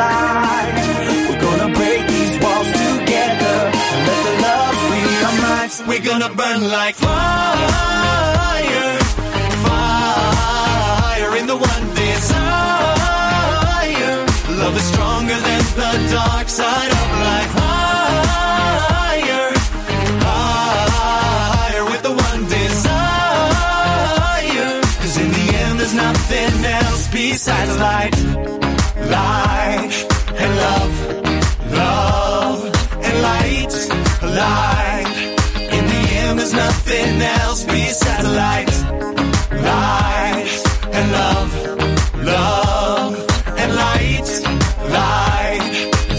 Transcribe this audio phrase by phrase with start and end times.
[0.00, 0.74] light.
[1.28, 3.56] We're gonna break these walls together
[3.92, 5.76] and let the love free our minds.
[5.90, 8.92] We're gonna burn like fire,
[9.66, 12.98] fire in the one desire.
[14.62, 17.52] Love is stronger than the dark side of life.
[17.62, 19.46] Higher,
[20.26, 23.10] higher with the one desire.
[25.02, 28.16] Cause in the end, there's nothing else besides light,
[29.14, 29.89] light
[34.34, 35.36] light.
[35.76, 38.72] In the end, there's nothing else besides light,
[39.50, 40.50] light
[40.92, 41.50] and love,
[42.24, 43.12] love
[43.58, 44.28] and light,
[44.98, 45.64] light.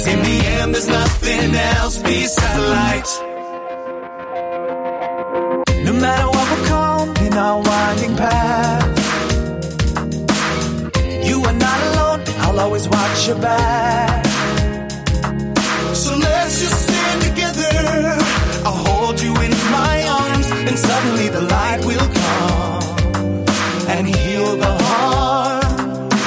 [0.07, 3.09] in the end, there's nothing else besides light.
[5.85, 8.88] No matter what will come in our winding path,
[11.27, 12.21] you are not alone.
[12.43, 14.30] I'll always watch your back.
[19.23, 22.83] You in my arms, and suddenly the light will come
[23.95, 25.66] and heal the heart.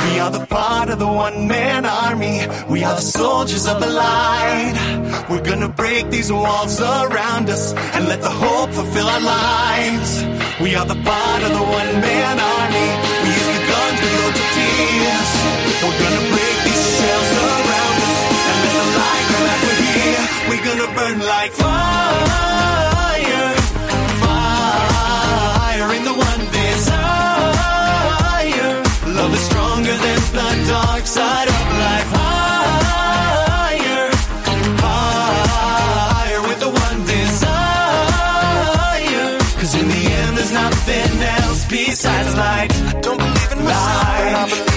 [0.06, 2.46] We are the part of the one man army.
[2.68, 4.76] We are the soldiers of the light.
[5.28, 10.10] We're gonna break these walls around us and let the hope fulfill our lives.
[10.60, 12.88] We are the part of the one man army.
[13.22, 15.30] We use the guns with loads of tears.
[15.82, 16.63] We're gonna break
[20.48, 23.54] We're gonna burn like fire,
[24.24, 27.62] fire in the one desire.
[29.18, 32.10] Love is stronger than the dark side of life.
[34.84, 37.48] Higher, with the one desire.
[39.60, 42.72] Cause in the end, there's nothing else besides light.
[42.72, 44.73] I don't believe in light,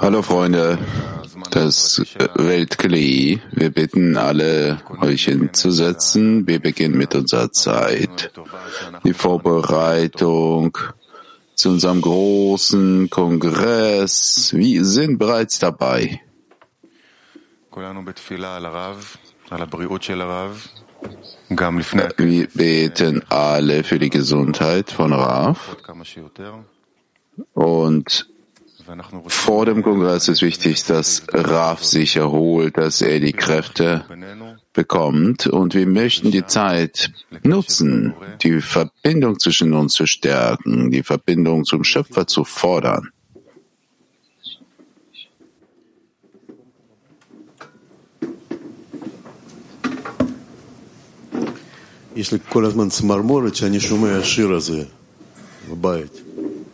[0.00, 0.78] Hallo Freunde
[1.52, 2.00] des
[2.36, 3.42] Weltkli.
[3.50, 6.46] Wir bitten alle, euch hinzusetzen.
[6.46, 8.30] Wir beginnen mit unserer Zeit.
[9.02, 10.78] Die Vorbereitung
[11.56, 14.52] zu unserem großen Kongress.
[14.54, 16.20] Wir sind bereits dabei.
[21.50, 25.76] Wir beten alle für die Gesundheit von Raf.
[27.54, 28.26] Und
[29.26, 34.04] vor dem Kongress ist wichtig, dass Raf sich erholt, dass er die Kräfte
[34.72, 35.48] bekommt.
[35.48, 37.12] Und wir möchten die Zeit
[37.42, 43.10] nutzen, die Verbindung zwischen uns zu stärken, die Verbindung zum Schöpfer zu fordern.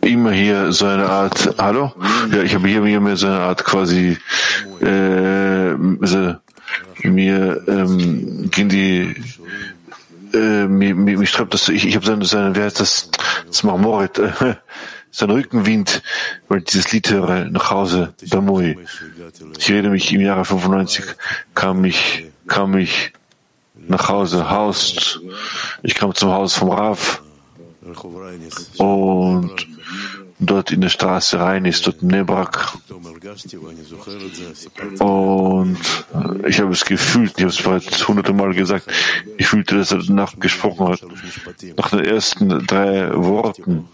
[0.01, 1.93] Immer hier so eine Art, hallo?
[2.31, 4.17] Ja, ich habe hier, mir so eine Art quasi,
[4.81, 5.73] äh,
[7.03, 9.15] mir ähm, gehen die,
[10.33, 12.79] äh, mir, mir, mich treibt das, ich, ich habe so eine, so eine, wie heißt
[12.79, 13.11] das,
[13.47, 14.55] das Marmorit, äh,
[15.11, 16.01] so ein Rückenwind,
[16.47, 18.77] weil ich dieses Lied höre, nach Hause, Damui.
[19.57, 21.05] Ich rede mich im Jahre 95,
[21.53, 23.13] kam ich, kam ich
[23.87, 25.21] nach Hause haust.
[25.83, 27.21] Ich kam zum Haus vom Rav
[28.77, 29.67] und
[30.39, 32.73] dort in der Straße rein ist, dort in Nebrak.
[34.99, 35.77] Und
[36.47, 38.87] ich habe es gefühlt, ich habe es bereits hunderte Mal gesagt,
[39.37, 41.01] ich fühlte, dass er Nacht gesprochen hat.
[41.75, 43.87] Nach den ersten drei Worten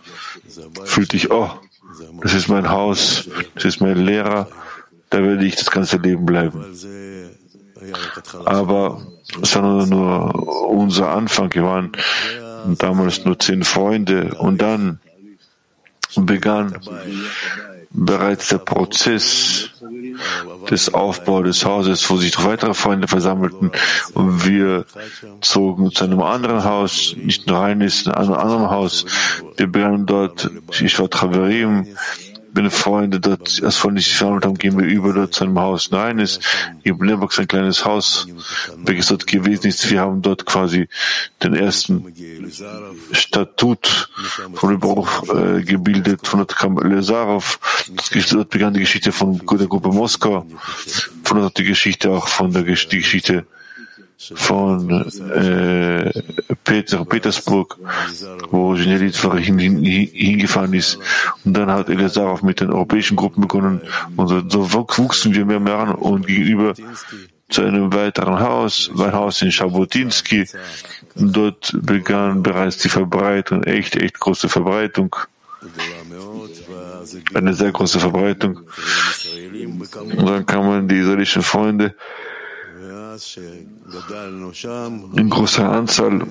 [0.85, 1.49] fühlte ich, oh,
[2.21, 4.47] das ist mein Haus, das ist mein Lehrer,
[5.09, 6.65] da werde ich das ganze Leben bleiben.
[8.45, 9.01] Aber
[9.55, 11.53] nur, nur unser Anfang.
[11.53, 11.91] Wir waren
[12.77, 14.99] damals nur zehn Freunde und dann
[16.15, 16.79] begann
[17.93, 19.69] bereits der Prozess
[20.69, 23.71] des Aufbaus des Hauses, wo sich noch weitere Freunde versammelten
[24.13, 24.85] und wir
[25.41, 29.05] zogen zu einem anderen Haus, nicht nur eines, in einem anderen Haus.
[29.57, 30.49] Wir begannen dort,
[30.81, 31.87] ich war Traverim,
[32.53, 35.91] wenn Freunde dort als Freunde sich verhandelt haben, gehen wir über dort zu einem Haus.
[35.91, 36.39] Nein, es
[36.83, 38.27] gibt Nebok ein kleines Haus,
[38.77, 39.89] welches dort gewesen ist.
[39.89, 40.87] Wir haben dort quasi
[41.41, 42.05] den ersten
[43.11, 44.09] Statut
[44.53, 46.27] von Überbruch äh, gebildet.
[46.27, 47.59] Von dort kam Lesarov.
[48.31, 50.45] Dort begann die Geschichte von der Gruppe Moskau.
[51.23, 53.45] Von dort die Geschichte auch von der die Geschichte
[54.35, 54.89] von
[55.31, 56.11] äh,
[56.63, 57.77] Peter, Petersburg,
[58.49, 60.99] wo Genelit hin, hin, hingefahren ist.
[61.43, 63.81] Und dann hat Elazarov mit den europäischen Gruppen begonnen.
[64.15, 66.73] Und so, wuchsen wir mehr und mehr an und gegenüber
[67.49, 70.47] zu einem weiteren Haus, ein Haus in Schabutinsky.
[71.15, 75.15] Und dort begann bereits die Verbreitung, echt, echt große Verbreitung.
[77.33, 78.61] Eine sehr große Verbreitung.
[79.95, 81.95] Und dann kamen die israelischen Freunde
[85.15, 86.21] in großer Anzahl.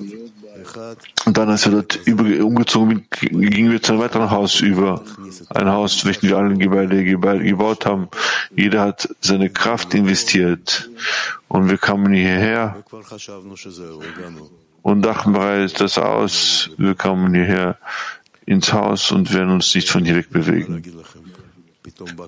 [1.25, 5.03] Und dann, als wir dort über, umgezogen sind, gingen wir zu einem weiteren Haus über.
[5.49, 8.07] Ein Haus, welches wir alle Gebäude gebaut haben.
[8.55, 10.89] Jeder hat seine Kraft investiert.
[11.47, 12.83] Und wir kamen hierher
[14.81, 16.69] und dachten bereits das aus.
[16.77, 17.77] Wir kamen hierher
[18.45, 20.83] ins Haus und werden uns nicht von hier weg bewegen.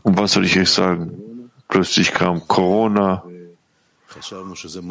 [0.04, 1.50] Und was soll ich euch sagen?
[1.68, 3.24] Plötzlich kam Corona,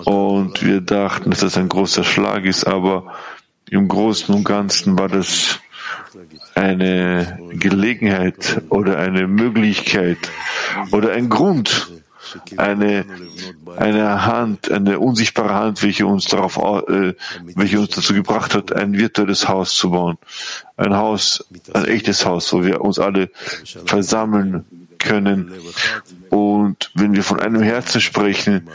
[0.04, 3.14] und wir dachten, dass das ein großer Schlag ist, aber
[3.70, 5.60] im Großen und Ganzen war das
[6.54, 10.18] eine Gelegenheit oder eine Möglichkeit
[10.92, 11.90] oder ein Grund,
[12.56, 13.04] eine,
[13.76, 16.56] eine Hand, eine unsichtbare Hand, welche uns darauf,
[16.88, 17.14] äh,
[17.54, 20.18] welche uns dazu gebracht hat, ein virtuelles Haus zu bauen.
[20.76, 23.30] Ein Haus, ein echtes Haus, wo wir uns alle
[23.86, 24.64] versammeln
[24.98, 25.52] können.
[26.30, 28.68] Und wenn wir von einem Herzen sprechen,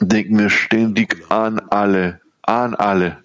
[0.00, 3.18] denken wir ständig an alle, an alle.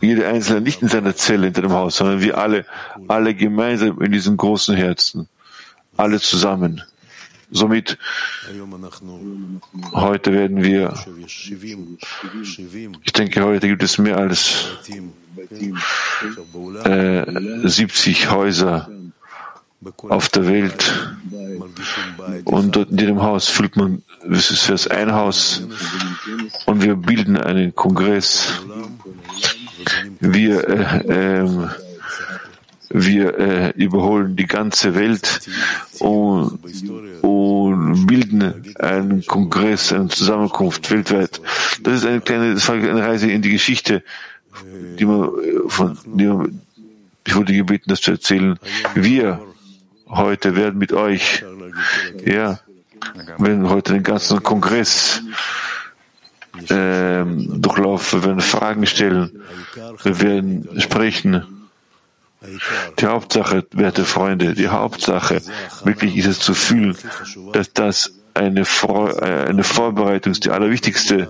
[0.00, 2.66] Jeder Einzelne nicht in seiner Zelle hinter dem Haus, sondern wir alle,
[3.08, 5.28] alle gemeinsam in diesem großen Herzen.
[5.96, 6.82] Alle zusammen.
[7.50, 7.98] Somit,
[9.92, 10.94] heute werden wir,
[13.04, 14.68] ich denke, heute gibt es mehr als
[16.84, 18.88] äh, 70 Häuser
[20.08, 21.16] auf der Welt.
[22.44, 25.62] Und dort in jedem Haus fühlt man, es ist erst ein Haus
[26.66, 28.60] und wir bilden einen Kongress.
[30.20, 31.68] Wir, äh, äh,
[32.90, 35.40] wir äh, überholen die ganze Welt
[35.98, 36.60] und,
[37.22, 41.40] und bilden einen Kongress, eine Zusammenkunft weltweit.
[41.82, 44.04] Das ist eine kleine das war eine Reise in die Geschichte,
[44.98, 45.30] die man
[45.68, 46.60] von, die man,
[47.26, 48.58] ich wurde gebeten, das zu erzählen.
[48.94, 49.40] Wir
[50.12, 51.44] heute werden mit euch,
[52.24, 52.60] ja,
[53.38, 55.22] wenn heute den ganzen Kongress
[56.68, 59.42] äh, durchlaufen, wir werden Fragen stellen,
[60.02, 61.68] wir werden sprechen.
[62.98, 65.40] Die Hauptsache, werte Freunde, die Hauptsache
[65.84, 66.96] wirklich ist es zu fühlen,
[67.52, 71.28] dass das eine, Vor äh, eine Vorbereitung ist, die allerwichtigste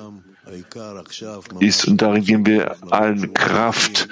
[1.61, 1.87] ist.
[1.87, 4.09] Und darin geben wir allen Kraft,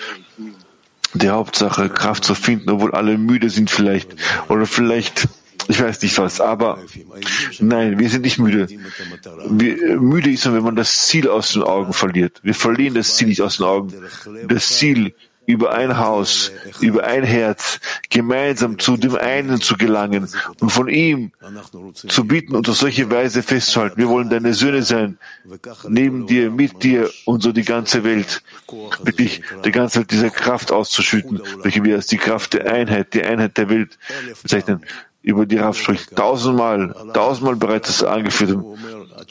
[1.15, 4.15] die Hauptsache, Kraft zu finden, obwohl alle müde sind vielleicht.
[4.49, 5.29] Oder vielleicht,
[5.69, 6.79] ich weiß nicht was, aber
[7.59, 8.69] nein, wir sind nicht müde.
[9.49, 12.41] Wir, müde ist man, wenn man das Ziel aus den Augen verliert.
[12.43, 13.93] Wir verlieren das Ziel nicht aus den Augen.
[14.49, 15.15] Das Ziel
[15.51, 20.29] über ein Haus, über ein Herz, gemeinsam zu dem einen zu gelangen
[20.61, 21.33] und von ihm
[21.93, 23.97] zu bieten und auf solche Weise festzuhalten.
[23.99, 25.19] Wir wollen deine Söhne sein,
[25.89, 28.43] neben dir, mit dir und so die ganze Welt.
[29.03, 33.23] Wirklich die ganze Welt diese Kraft auszuschütten, welche wir als die Kraft der Einheit, die
[33.23, 33.99] Einheit der Welt
[34.43, 34.85] bezeichnen
[35.23, 36.17] über die Raff spricht.
[36.17, 38.59] Tausendmal, tausendmal bereits das angeführt.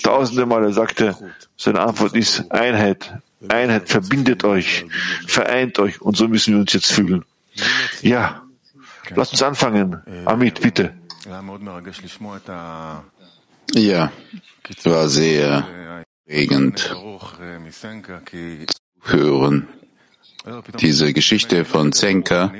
[0.04, 1.16] Tausende Mal, er sagte,
[1.58, 3.12] seine Antwort ist Einheit,
[3.48, 4.86] Einheit verbindet euch,
[5.28, 7.24] vereint euch und so müssen wir uns jetzt fühlen.
[8.02, 8.44] Ja,
[9.16, 10.02] lasst uns anfangen.
[10.26, 10.94] Amit, bitte.
[13.74, 14.12] Ja,
[14.86, 16.96] war sehr regend
[19.02, 19.68] hören.
[20.80, 22.54] Diese Geschichte von Zenka.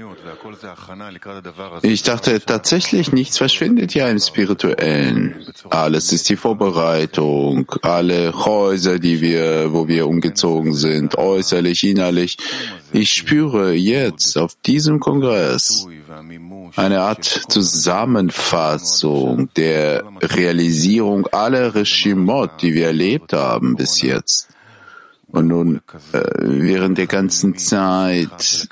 [1.82, 5.46] Ich dachte tatsächlich, nichts verschwindet ja im Spirituellen.
[5.70, 12.38] Alles ist die Vorbereitung, alle Häuser, die wir, wo wir umgezogen sind, äußerlich, innerlich.
[12.92, 15.88] Ich spüre jetzt auf diesem Kongress
[16.76, 24.50] eine Art Zusammenfassung der Realisierung aller Regimot, die wir erlebt haben bis jetzt.
[25.32, 25.82] Und nun,
[26.12, 28.68] äh, während der ganzen Zeit,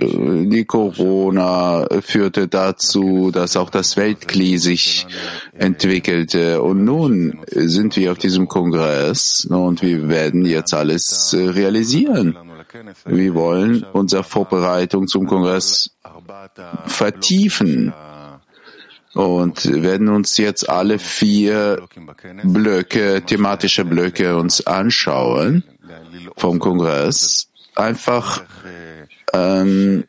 [0.00, 5.06] äh, die Corona führte dazu, dass auch das Weltkli sich
[5.52, 6.60] entwickelte.
[6.60, 12.36] Und nun sind wir auf diesem Kongress und wir werden jetzt alles äh, realisieren.
[13.04, 15.90] Wir wollen unsere Vorbereitung zum Kongress
[16.86, 17.92] vertiefen
[19.14, 21.86] und werden uns jetzt alle vier
[22.42, 25.62] Blöcke, thematische Blöcke uns anschauen
[26.36, 27.48] vom Kongress.
[27.74, 28.42] Einfach
[29.32, 30.04] ähm,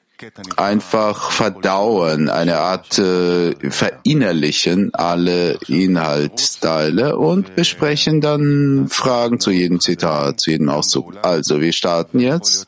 [0.58, 10.40] einfach verdauen, eine Art äh, verinnerlichen alle Inhaltsteile und besprechen dann Fragen zu jedem Zitat,
[10.40, 11.14] zu jedem Auszug.
[11.24, 12.68] Also wir starten jetzt.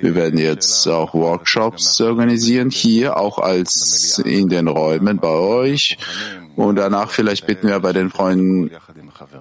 [0.00, 5.96] Wir werden jetzt auch Workshops organisieren, hier auch als in den Räumen bei euch.
[6.56, 8.70] Und danach vielleicht bitten wir bei den Freunden,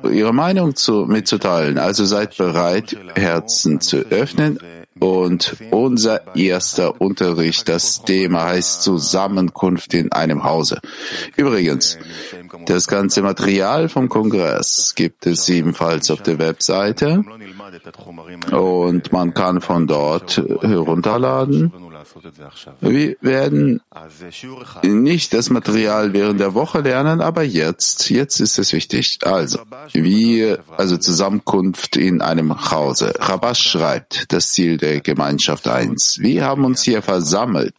[0.09, 1.77] ihre Meinung zu, mitzuteilen.
[1.77, 4.59] Also seid bereit, Herzen zu öffnen
[4.99, 10.79] und unser erster Unterricht, das Thema heißt Zusammenkunft in einem Hause.
[11.35, 11.97] Übrigens,
[12.65, 17.23] das ganze Material vom Kongress gibt es ebenfalls auf der Webseite
[18.51, 21.71] und man kann von dort herunterladen.
[22.81, 23.81] Wir werden
[24.83, 29.19] nicht das Material während der Woche lernen, aber jetzt, jetzt ist es wichtig.
[29.23, 29.59] Also,
[29.93, 33.13] wie, also Zusammenkunft in einem Hause.
[33.19, 36.19] Rabash schreibt, das Ziel der Gemeinschaft 1.
[36.19, 37.73] Wir haben uns hier versammelt,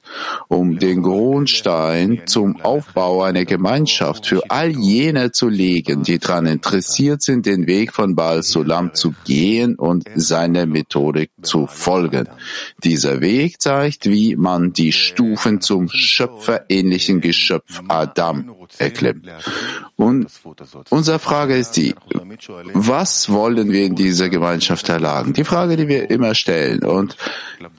[0.48, 7.22] um den Grundstein zum Aufbau einer Gemeinschaft für all jene zu legen, die daran interessiert
[7.22, 12.28] sind, den Weg von Baal Sulam zu gehen und seiner Methodik zu folgen.
[12.82, 19.26] Dieser Weg zeigt, wie man die Stufen zum schöpferähnlichen Geschöpf Adam erklimmt.
[19.96, 20.26] Und
[20.90, 21.94] unsere Frage ist die,
[22.72, 25.32] was wollen wir in dieser Gemeinschaft erlangen?
[25.32, 26.84] Die Frage, die wir immer stellen.
[26.84, 27.16] Und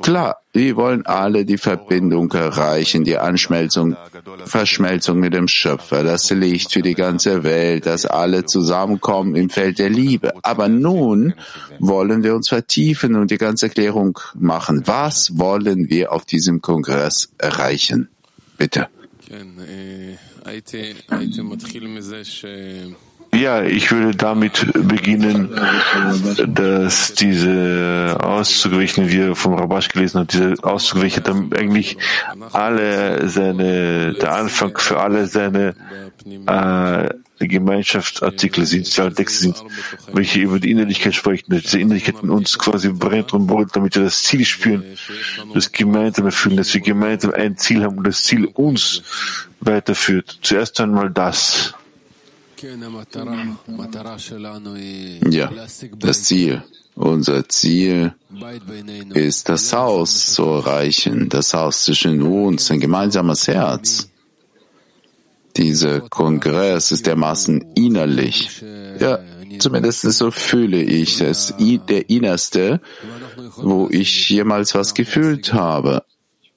[0.01, 3.97] klar, wir wollen alle die Verbindung erreichen, die Anschmelzung,
[4.45, 9.79] Verschmelzung mit dem Schöpfer, das Licht für die ganze Welt, dass alle zusammenkommen im Feld
[9.79, 10.33] der Liebe.
[10.43, 11.33] Aber nun
[11.79, 14.83] wollen wir uns vertiefen und die ganze Erklärung machen.
[14.85, 18.09] Was wollen wir auf diesem Kongress erreichen?
[18.57, 18.87] Bitte.
[20.45, 22.45] הייתי, הייתי מתחיל מזה ש...
[23.33, 25.49] Ja, ich würde damit beginnen,
[26.47, 30.55] dass diese Auszüge, welche wir vom Rabash gelesen haben, diese
[31.21, 31.97] dann eigentlich
[32.51, 35.75] alle seine, der Anfang für alle seine
[36.47, 37.09] äh,
[37.47, 39.63] Gemeinschaftsartikel sind, Texte sind,
[40.13, 43.95] welche über die Innerlichkeit sprechen, dass diese Innerlichkeit in uns quasi brennt und brennt, damit
[43.95, 44.83] wir das Ziel spüren,
[45.53, 49.03] das gemeinsame fühlen, dass wir gemeinsam ein Ziel haben und das Ziel uns
[49.59, 50.39] weiterführt.
[50.41, 51.73] Zuerst einmal das.
[55.29, 55.51] Ja,
[55.99, 56.63] das Ziel.
[56.95, 58.13] Unser Ziel
[59.13, 64.09] ist, das Haus zu erreichen, das Haus zwischen uns, ein gemeinsames Herz.
[65.57, 68.63] Dieser Kongress ist dermaßen innerlich.
[68.99, 69.19] Ja,
[69.59, 71.53] zumindest so fühle ich es.
[71.89, 72.79] Der Innerste,
[73.57, 76.03] wo ich jemals was gefühlt habe.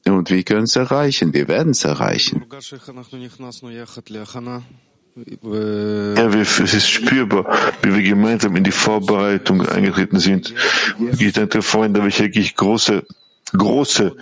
[0.07, 1.35] Und wir können es erreichen.
[1.35, 2.45] Wir werden es erreichen.
[5.17, 7.47] Ja, es ist spürbar,
[7.83, 10.53] wie wir gemeinsam in die Vorbereitung eingetreten sind.
[11.19, 13.03] Ich denke, Freunde, welche wirklich große,
[13.53, 14.15] große,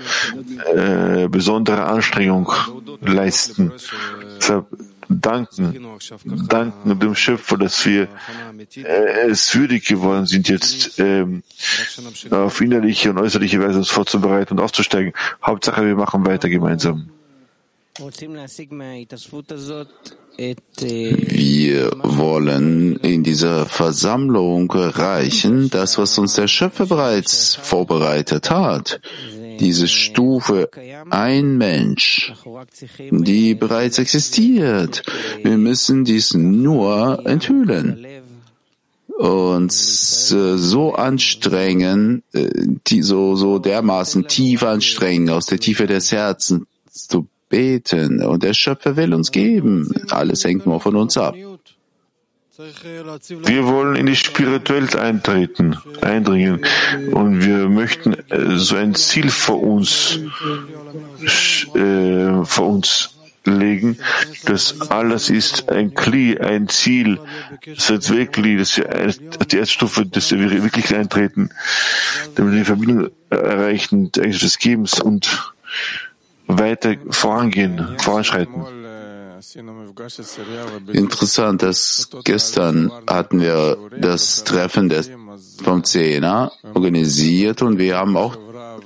[0.72, 2.48] äh, besondere Anstrengung
[3.00, 3.72] leisten.
[4.36, 4.66] Deshalb
[5.08, 5.84] danken,
[6.48, 8.06] danken dem Schöpfer, dass wir
[8.76, 11.42] äh, es würdig geworden sind, jetzt ähm,
[12.30, 15.12] auf innerliche und äußerliche Weise uns vorzubereiten und aufzusteigen.
[15.42, 17.10] Hauptsache, wir machen weiter gemeinsam.
[20.36, 29.00] Wir wollen in dieser Versammlung erreichen, das, was uns der Schöpfer bereits vorbereitet hat.
[29.60, 30.68] Diese Stufe,
[31.10, 32.32] ein Mensch,
[33.10, 35.04] die bereits existiert.
[35.42, 38.04] Wir müssen dies nur enthüllen
[39.16, 42.50] uns so anstrengen, äh,
[43.00, 48.96] so, so dermaßen tief anstrengen, aus der Tiefe des Herzens zu beten und der Schöpfer
[48.96, 49.92] will uns geben.
[50.10, 51.34] Alles hängt nur von uns ab.
[52.56, 56.64] Wir wollen in die Spiritualität eintreten, eindringen
[57.10, 60.20] und wir möchten äh, so ein Ziel vor uns,
[61.74, 63.10] äh, vor uns
[63.44, 63.98] legen,
[64.44, 67.18] dass alles ist ein Kli, ein Ziel,
[67.88, 68.84] das wirklich, dass wir
[69.50, 71.50] die erste Stufe, dass wir wirklich eintreten,
[72.36, 75.54] damit wir die Verbindung erreichen, des Gebens und
[76.46, 78.64] weiter vorangehen, voranschreiten.
[80.92, 85.10] Interessant, dass gestern hatten wir das Treffen des,
[85.62, 88.36] vom Zehner organisiert und wir haben auch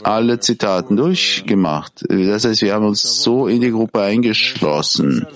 [0.02, 2.04] alle Zitaten durchgemacht.
[2.08, 5.26] Das heißt, wir haben uns so in die Gruppe eingeschlossen.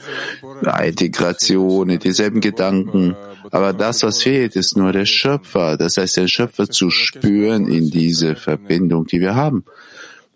[0.85, 3.17] Integration, dieselben Gedanken.
[3.51, 5.77] Aber das, was fehlt, ist nur der Schöpfer.
[5.77, 9.65] Das heißt, den Schöpfer zu spüren in diese Verbindung, die wir haben.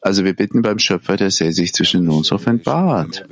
[0.07, 3.27] Also wir bitten beim Schöpfer, dass er sich zwischen uns offenbart.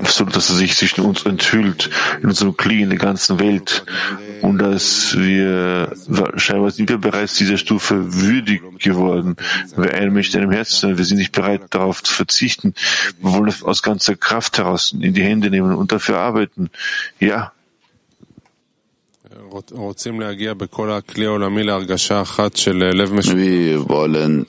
[0.00, 1.90] Absolut, dass er sich zwischen uns enthüllt,
[2.22, 3.84] in unserem Kli, in der ganzen Welt.
[4.40, 5.92] Und dass wir,
[6.36, 9.34] scheinbar sind wir bereits dieser Stufe würdig geworden.
[9.74, 12.74] Wir ein Mensch in einem Herzen, wir sind nicht bereit, darauf zu verzichten.
[13.20, 16.70] Wir wollen aus ganzer Kraft heraus in die Hände nehmen und dafür arbeiten.
[17.18, 17.50] Ja,
[23.34, 24.46] wir wollen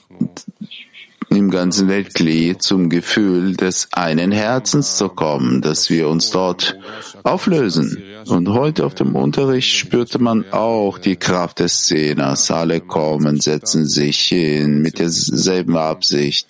[1.30, 6.76] im ganzen Weltglied zum Gefühl des einen Herzens zu kommen, dass wir uns dort
[7.22, 8.02] auflösen.
[8.26, 12.50] Und heute auf dem Unterricht spürte man auch die Kraft des Szeners.
[12.50, 16.48] Alle kommen, setzen sich hin mit derselben Absicht,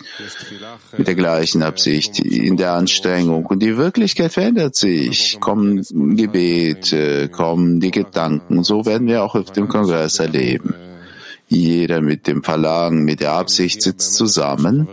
[0.97, 3.45] mit der gleichen Absicht, in der Anstrengung.
[3.45, 5.39] Und die Wirklichkeit verändert sich.
[5.39, 5.83] Kommen
[6.17, 8.63] Gebete, kommen die Gedanken.
[8.63, 10.73] So werden wir auch auf dem Kongress erleben.
[11.51, 14.87] Jeder mit dem Verlangen, mit der Absicht sitzt zusammen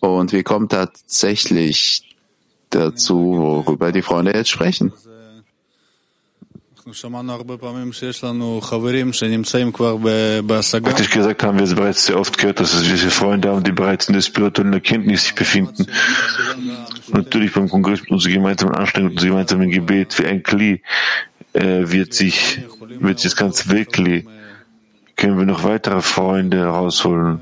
[0.00, 2.02] und wir kommen tatsächlich
[2.70, 4.92] dazu, worüber die Freunde jetzt sprechen.
[10.82, 14.08] Praktisch gesagt haben wir bereits sehr oft gehört, dass es diese Freunde haben, die bereits
[14.08, 15.86] in der spirituellen Erkenntnis sich befinden.
[17.12, 20.82] Natürlich beim Kongress mit unserer gemeinsamen Anstrengung, unserem gemeinsamen Gebet, wie ein Kli,
[21.52, 22.62] äh, wird sich,
[22.98, 24.24] wird sich das ganze Wirklich
[25.18, 27.40] können wir noch weitere Freunde herausholen,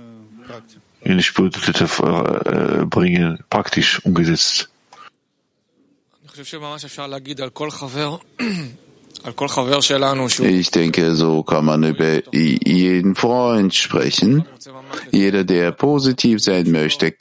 [1.02, 4.68] in die Spiritualität äh, bringen, praktisch umgesetzt.
[10.44, 14.44] Ich denke, so kann man über jeden Freund sprechen.
[15.10, 17.12] Jeder, der positiv sein möchte,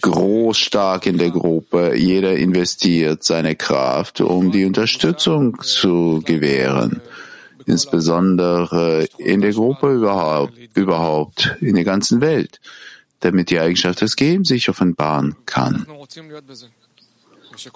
[0.00, 7.00] groß, stark in der Gruppe, jeder investiert seine Kraft, um die Unterstützung zu gewähren
[7.70, 12.60] insbesondere in der Gruppe überhaupt, überhaupt, in der ganzen Welt,
[13.20, 15.86] damit die Eigenschaft des Gebens sich offenbaren kann.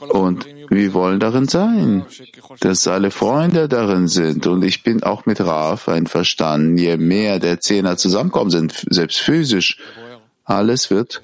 [0.08, 2.06] Und wir wollen darin sein,
[2.60, 4.46] dass alle Freunde darin sind.
[4.46, 9.78] Und ich bin auch mit Raf einverstanden, je mehr der Zehner zusammenkommen sind, selbst physisch,
[10.44, 11.22] alles wird,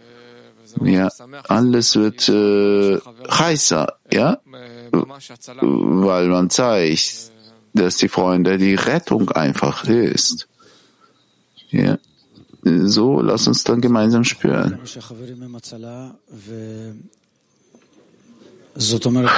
[0.83, 1.09] ja,
[1.48, 2.98] alles wird äh,
[3.30, 4.38] heißer, ja,
[4.92, 7.30] weil man zeigt,
[7.72, 10.48] dass die Freunde die Rettung einfach ist.
[11.70, 11.98] Ja.
[12.62, 14.78] So, lass uns dann gemeinsam spüren.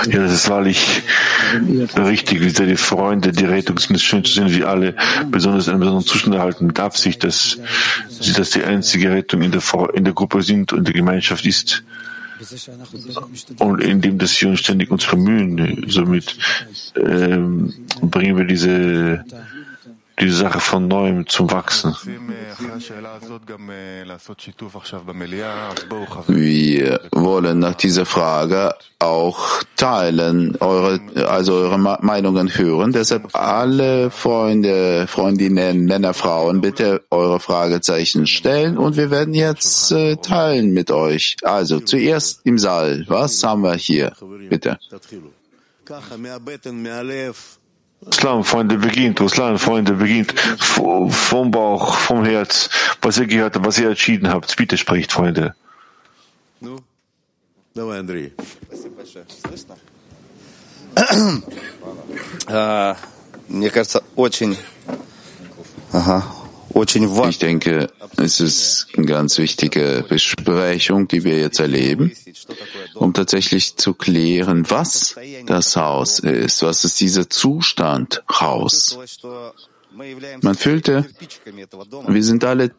[0.06, 1.02] Ja, das ist wahrlich
[1.96, 4.94] richtig, wie sehr die Freunde die Rettungsmission zu sehen, wie alle
[5.30, 7.58] besonders einen besonderen Zustand erhalten, mit Absicht, dass
[8.08, 9.62] sie das die einzige Rettung in der,
[9.94, 11.82] in der Gruppe sind und der Gemeinschaft ist.
[13.58, 16.36] Und indem wir uns ständig uns bemühen, somit
[16.96, 19.24] ähm, bringen wir diese
[20.20, 21.94] die Sache von neuem zum Wachsen.
[26.28, 32.92] Wir wollen nach dieser Frage auch teilen, eure, also eure Meinungen hören.
[32.92, 40.16] Deshalb alle Freunde, Freundinnen, Männer, Frauen, bitte eure Fragezeichen stellen und wir werden jetzt äh,
[40.16, 41.36] teilen mit euch.
[41.42, 43.04] Also zuerst im Saal.
[43.08, 44.12] Was haben wir hier?
[44.48, 44.78] Bitte.
[48.09, 52.69] Islam, Freunde, beginnt, Islam, Freunde, beginnt vom Bauch, vom Herz,
[53.01, 54.55] was ihr gehört habt, was ihr entschieden habt.
[54.55, 55.55] Bitte spricht, Freunde.
[63.49, 64.57] Мне кажется, очень...
[65.91, 66.23] Ага.
[66.74, 72.12] ich denke, es ist eine ganz wichtige Besprechung, die wir jetzt erleben,
[72.94, 78.98] um tatsächlich zu klären, was das Haus ist, was ist dieser Zustand Haus.
[80.40, 81.06] Man fühlte,
[82.08, 82.70] wir sind alle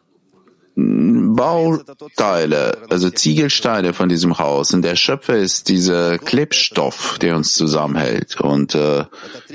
[0.76, 4.74] Bauteile, also Ziegelsteine von diesem Haus.
[4.74, 8.40] Und der Schöpfer ist dieser Klebstoff, der uns zusammenhält.
[8.40, 9.04] Und äh,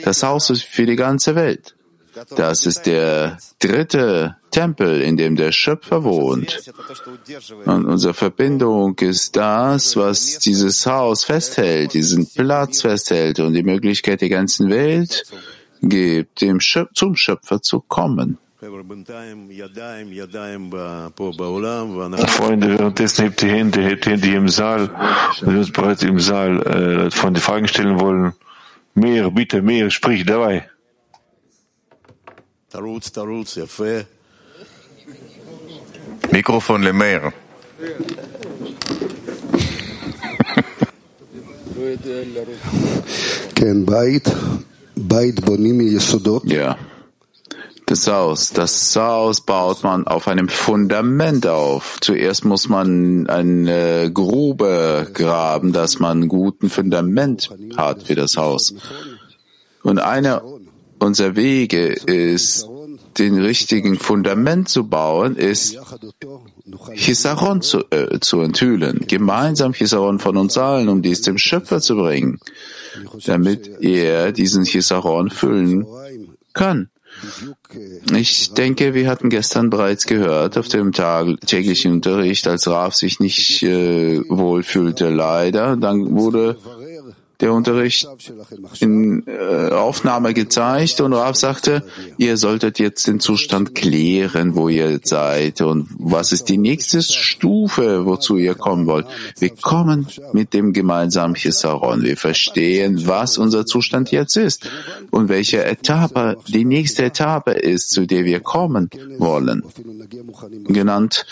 [0.04, 1.75] das Haus ist für die ganze Welt.
[2.36, 6.60] Das ist der dritte Tempel, in dem der Schöpfer wohnt.
[7.66, 14.22] Und unsere Verbindung ist das, was dieses Haus festhält, diesen Platz festhält und die Möglichkeit
[14.22, 15.26] der ganzen Welt
[15.82, 18.38] gibt, dem Schöp zum Schöpfer zu kommen.
[22.28, 24.90] Freunde, währenddessen hebt die Hände, hebt die Hände im Saal
[25.42, 28.34] und wir uns bereits im Saal äh, von die Fragen stellen wollen.
[28.96, 30.70] Mehr, bitte, mehr, sprich dabei.
[36.33, 37.23] Mikrofon למאיר.
[43.55, 44.29] כן, בית,
[44.97, 46.45] בית בונים מיסודות.
[46.45, 46.75] Ja.
[47.87, 48.51] Das Haus.
[48.51, 51.99] Das Haus baut man auf einem Fundament auf.
[52.01, 58.75] Zuerst muss man eine Grube graben, dass man ein guten Fundament hat für das Haus.
[59.83, 60.43] Und einer
[61.00, 62.68] unserer Wege ist,
[63.18, 65.78] den richtigen Fundament zu bauen, ist
[66.94, 69.06] Chisaron zu, äh, zu enthüllen.
[69.08, 72.40] Gemeinsam Chisaron von uns allen, um dies dem Schöpfer zu bringen,
[73.26, 75.86] damit er diesen Chisaron füllen
[76.54, 76.90] kann.
[78.16, 83.20] Ich denke, wir hatten gestern bereits gehört auf dem Tag, täglichen Unterricht, als Raf sich
[83.20, 85.76] nicht äh, wohlfühlte, leider.
[85.76, 86.58] Dann wurde
[87.39, 88.08] der Unterricht
[88.82, 91.84] in äh, Aufnahme gezeigt und Rav sagte,
[92.17, 98.06] ihr solltet jetzt den Zustand klären, wo ihr seid und was ist die nächste Stufe,
[98.06, 99.06] wozu ihr kommen wollt.
[99.38, 102.04] Wir kommen mit dem gemeinsamen Chisaron.
[102.04, 104.69] Wir verstehen, was unser Zustand jetzt ist
[105.12, 109.63] und welche Etappe die nächste Etappe ist, zu der wir kommen wollen.
[110.67, 111.25] Genannt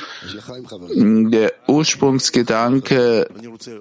[0.95, 3.27] der Ursprungsgedanke,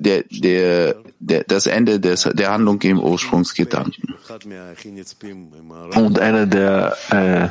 [0.00, 4.14] der, der, der, das Ende des, der Handlung im Ursprungsgedanken.
[5.94, 7.48] Und einer der, äh, äh,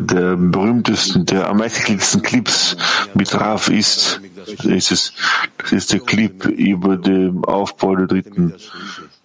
[0.00, 2.76] der berühmtesten, der am meistgeklicktesten Clips
[3.14, 4.20] mit Raf ist,
[4.64, 5.12] ist es,
[5.70, 8.54] ist der Clip über den Aufbau der dritten,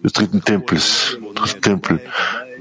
[0.06, 2.00] des dritten Tempels, dritten Tempel,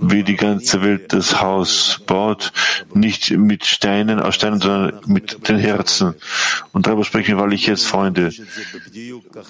[0.00, 2.52] wie die ganze Welt das Haus baut,
[2.94, 6.14] nicht mit Steinen, aus Steinen, sondern mit den Herzen.
[6.72, 8.30] Und darüber sprechen, weil ich jetzt, Freunde,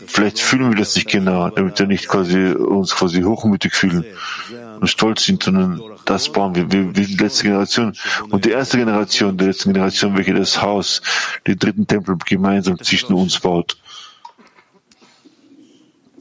[0.07, 4.05] vielleicht fühlen wir das nicht genau, damit wir nicht quasi uns quasi hochmütig fühlen
[4.81, 6.73] und stolz sind, sondern das bauen wir.
[6.73, 7.93] Wir, wir sind die letzte Generation.
[8.29, 11.01] Und die erste Generation, der letzten Generation, welche das Haus,
[11.47, 13.77] den dritten Tempel gemeinsam zwischen uns baut.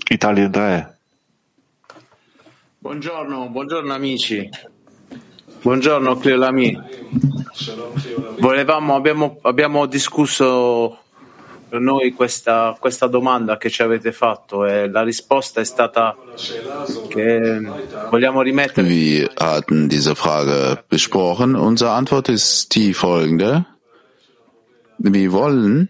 [0.08, 0.93] Italien 3.
[2.84, 4.50] Buongiorno, buongiorno amici.
[5.62, 6.78] Buongiorno Cleolami.
[8.40, 11.00] Volevamo, abbiamo, abbiamo discusso
[11.70, 16.14] noi questa, questa domanda che ci avete fatto e la risposta è stata
[17.08, 17.62] che
[18.10, 18.86] vogliamo rimettere.
[18.86, 21.56] Wir hatten diese Frage besprochen.
[21.56, 23.66] Unsere Antwort ist die folgende.
[24.98, 25.90] Wir wollen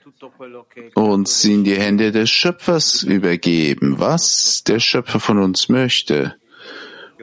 [0.93, 6.35] uns in die Hände des Schöpfers übergeben, was der Schöpfer von uns möchte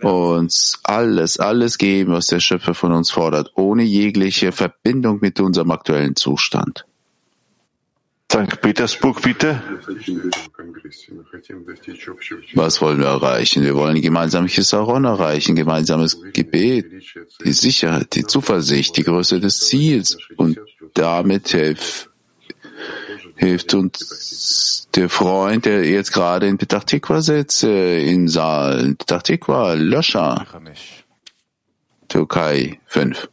[0.03, 5.71] uns alles, alles geben, was der Schöpfer von uns fordert, ohne jegliche Verbindung mit unserem
[5.71, 6.85] aktuellen Zustand.
[8.31, 8.61] St.
[8.61, 9.61] Petersburg, bitte.
[12.55, 13.65] Was wollen wir erreichen?
[13.65, 16.87] Wir wollen gemeinsam Chisaron erreichen, gemeinsames Gebet,
[17.45, 20.61] die Sicherheit, die Zuversicht, die Größe des Ziels und
[20.95, 22.10] damit hilft,
[23.41, 28.95] hilft uns der Freund, der jetzt gerade in Petach Tikva sitzt, äh, im Saal.
[28.97, 30.47] Petach Tikva, Löscher,
[32.09, 33.29] Türkei 5.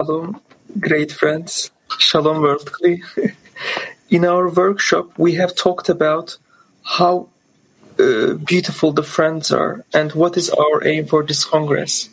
[0.00, 0.40] Shalom,
[0.80, 1.70] great friends.
[1.98, 3.02] Shalom, worldly.
[4.10, 6.38] In our workshop, we have talked about
[6.82, 7.28] how
[7.98, 12.08] uh, beautiful the friends are and what is our aim for this Congress.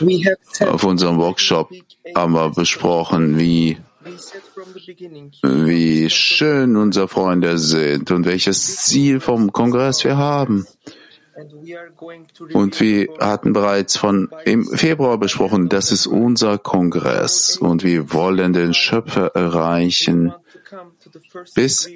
[0.00, 1.70] We have said, Auf unserem Workshop
[2.14, 3.78] haben wir besprochen, wie,
[5.42, 10.66] wie schön unsere Freunde sind und welches Ziel vom Kongress wir haben.
[12.52, 18.52] Und wir hatten bereits von im Februar besprochen, das ist unser Kongress und wir wollen
[18.52, 20.32] den Schöpfer erreichen
[21.54, 21.88] bis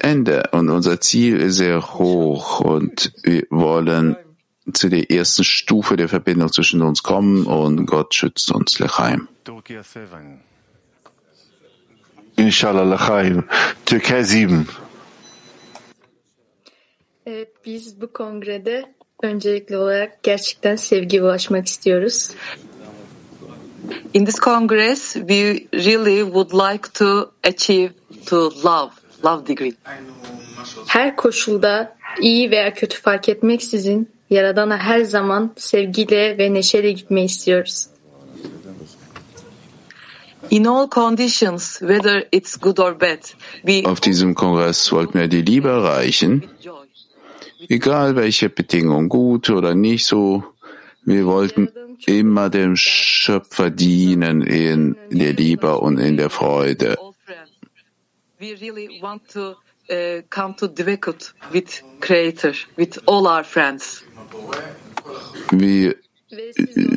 [0.00, 0.42] Ende.
[0.52, 4.16] Und unser Ziel ist sehr hoch und wir wollen
[4.72, 8.78] zu der ersten Stufe der Verbindung zwischen uns kommen und Gott schützt uns.
[8.78, 9.28] Lechaim.
[12.36, 13.44] Inshallah, Lechaim.
[13.84, 14.66] Türkei 7.
[17.64, 22.30] Biz bu kongrede öncelikli olarak gerçekten sevgi ulaşmak istiyoruz.
[24.12, 27.92] In this Congress, we really would like to achieve
[28.26, 28.90] to love,
[29.22, 29.74] love degree.
[30.86, 37.86] Her koşulda iyi veya kötü fark etmeksizin Yaradan'a her zaman sevgiyle ve neşeyle gitmeyi istiyoruz.
[40.50, 43.22] In all conditions, whether it's good or bad,
[43.66, 46.42] we Auf diesem Kongress wollten wir die Liebe erreichen,
[47.68, 50.42] egal welche Bedingung, gut oder nicht so.
[51.06, 51.68] Wir wollten
[52.06, 56.96] immer dem Schöpfer dienen in der Liebe und in der Freude.
[58.38, 59.56] We really want to
[59.90, 64.02] uh, come to Dvekut with Creator, with all our friends.
[65.50, 65.94] Wir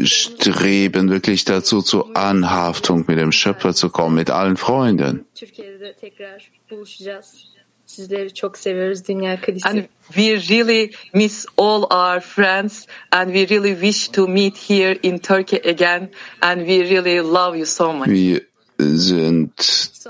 [0.03, 5.25] streben wirklich dazu, zur Anhaftung mit dem Schöpfer zu kommen, mit allen Freunden.
[7.93, 9.69] Sizleri çok seviyoruz Dünya Kadisi.
[9.69, 15.19] And we really miss all our friends and we really wish to meet here in
[15.19, 16.09] Turkey again
[16.41, 18.07] and we really love you so much.
[18.07, 18.41] Wir
[18.79, 19.53] sind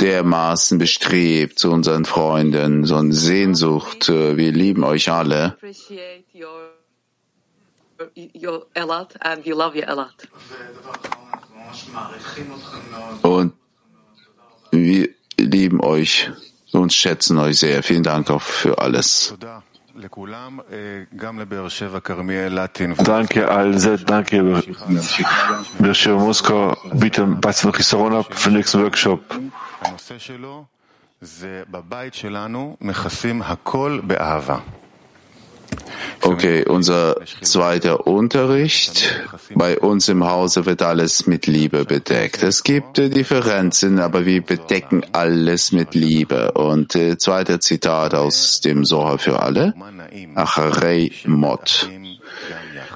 [0.01, 4.09] dermaßen bestrebt zu unseren Freunden, so eine Sehnsucht.
[4.09, 5.45] Wir lieben euch alle.
[5.45, 6.69] appreciate your,
[8.33, 10.27] your a lot and we love you a lot.
[13.21, 13.53] Und
[14.71, 16.29] wir lieben euch
[16.72, 17.82] und schätzen euch sehr.
[17.82, 19.34] Vielen Dank auch für alles.
[23.04, 24.62] Danke, Alze, danke,
[25.78, 26.76] Beersheba Moskau.
[26.92, 29.34] Bitte, Basim Chisarona für den nächsten Workshop.
[29.80, 30.64] הנושא שלו
[31.20, 34.58] זה בבית שלנו מכסים הכל באהבה.
[36.21, 39.25] Okay, unser zweiter Unterricht.
[39.55, 42.43] Bei uns im Hause wird alles mit Liebe bedeckt.
[42.43, 46.53] Es gibt äh, Differenzen, aber wir bedecken alles mit Liebe.
[46.53, 49.73] Und äh, zweiter Zitat aus dem Soha für alle.
[50.35, 51.89] Acharei Mot.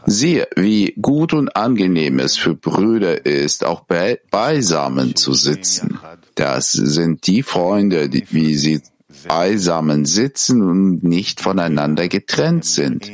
[0.06, 6.00] Siehe, wie gut und angenehm es für Brüder ist, auch be beisammen zu sitzen.
[6.36, 8.82] Das sind die Freunde, die, wie sie
[9.28, 13.12] beisammen sitzen und nicht voneinander getrennt sind.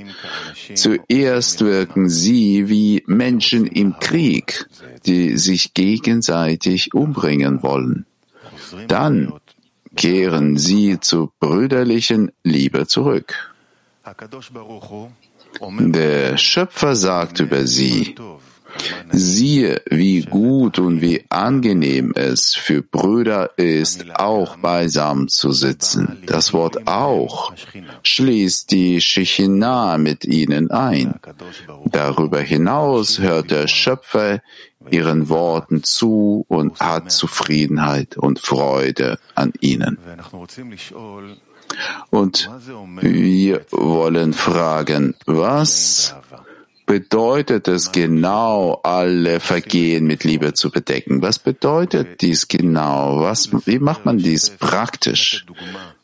[0.75, 4.67] Zuerst wirken sie wie Menschen im Krieg,
[5.05, 8.05] die sich gegenseitig umbringen wollen.
[8.87, 9.33] Dann
[9.95, 13.53] kehren sie zur brüderlichen Liebe zurück.
[15.79, 18.15] Der Schöpfer sagt über sie,
[19.11, 26.23] Siehe, wie gut und wie angenehm es für Brüder ist, auch beisammen zu sitzen.
[26.25, 27.53] Das Wort auch
[28.03, 31.19] schließt die Shechina mit ihnen ein.
[31.85, 34.41] Darüber hinaus hört der Schöpfer
[34.89, 39.97] ihren Worten zu und hat Zufriedenheit und Freude an ihnen.
[42.09, 42.49] Und
[43.01, 46.15] wir wollen fragen, was
[46.85, 51.21] bedeutet es genau, alle Vergehen mit Liebe zu bedecken?
[51.21, 53.21] Was bedeutet dies genau?
[53.21, 55.45] Was, wie macht man dies praktisch?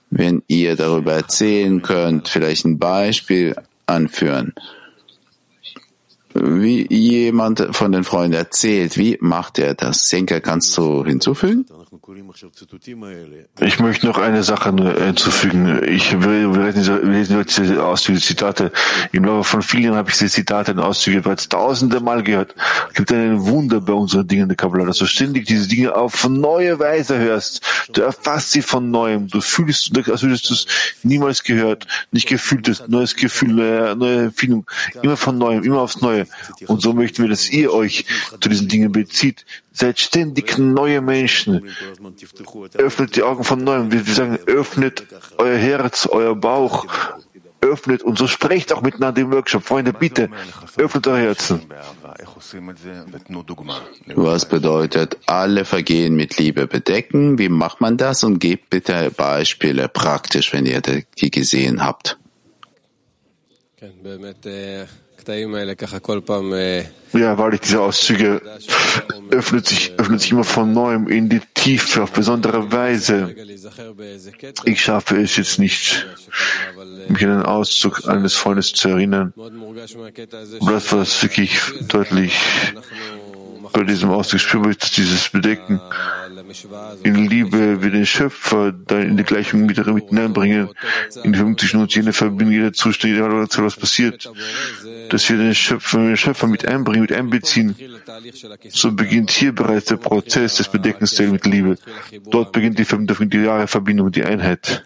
[0.10, 4.54] Wenn ihr darüber erzählen könnt, vielleicht ein Beispiel anführen.
[6.42, 10.08] Wie jemand von den Freunden erzählt, wie macht er das?
[10.10, 11.66] Senka, kannst du hinzufügen?
[13.60, 14.74] Ich möchte noch eine Sache
[15.04, 15.84] hinzufügen.
[15.84, 18.72] Ich will, wir lesen jetzt diese Auszüge, Zitate.
[19.12, 22.56] Im Laufe von vielen habe ich diese Zitate und Auszüge bereits tausende Mal gehört.
[22.90, 26.28] Es gibt ein Wunder bei unseren Dingen der Kabbalah, dass du ständig diese Dinge auf
[26.28, 27.62] neue Weise hörst.
[27.94, 29.28] Du erfasst sie von neuem.
[29.28, 30.68] Du fühlst, als würdest du es
[31.04, 34.66] niemals gehört, nicht gefühlt hast, neues Gefühl, neue, neue Empfindung.
[35.02, 36.28] Immer von neuem, immer aufs Neue.
[36.68, 38.06] Und so möchten wir, dass ihr euch
[38.40, 39.46] zu diesen Dingen bezieht.
[39.72, 41.70] Seid ständig neue Menschen.
[42.74, 43.92] Öffnet die Augen von neuem.
[43.92, 45.06] Wir sagen, öffnet
[45.38, 46.86] euer Herz, euer Bauch.
[47.62, 49.64] Öffnet und so sprecht auch miteinander im Workshop.
[49.64, 50.30] Freunde, bitte,
[50.78, 51.62] öffnet euer Herzen.
[54.16, 57.38] Was bedeutet alle Vergehen mit Liebe bedecken?
[57.38, 58.24] Wie macht man das?
[58.24, 62.18] Und gebt bitte Beispiele praktisch, wenn ihr die gesehen habt.
[67.14, 68.42] Ja, weil diese Auszüge
[69.32, 73.36] öffnet sich, öffnet sich immer von neuem in die Tiefe auf besondere Weise.
[74.66, 76.06] Ich schaffe es jetzt nicht,
[77.08, 79.34] mich an den Auszug eines Freundes zu erinnern.
[79.36, 82.38] Aber das war wirklich deutlich
[83.72, 85.80] bei diesem Auszug spürbar ist, dieses Bedecken
[87.04, 90.70] in Liebe wir den Schöpfer dann in die Gleichung mit, hineinbringen,
[91.24, 94.32] in die Verbindung zwischen uns, jene Verbindung, jeder Zustand, jeder Relation, was passiert,
[95.10, 97.76] dass wir den Schöpfer, den Schöpfer mit einbringen, mit einbeziehen.
[98.70, 101.78] So beginnt hier bereits der Prozess des Bedeckens mit Liebe.
[102.32, 104.84] Dort beginnt die Verbindung, die wahre Verbindung, die Einheit.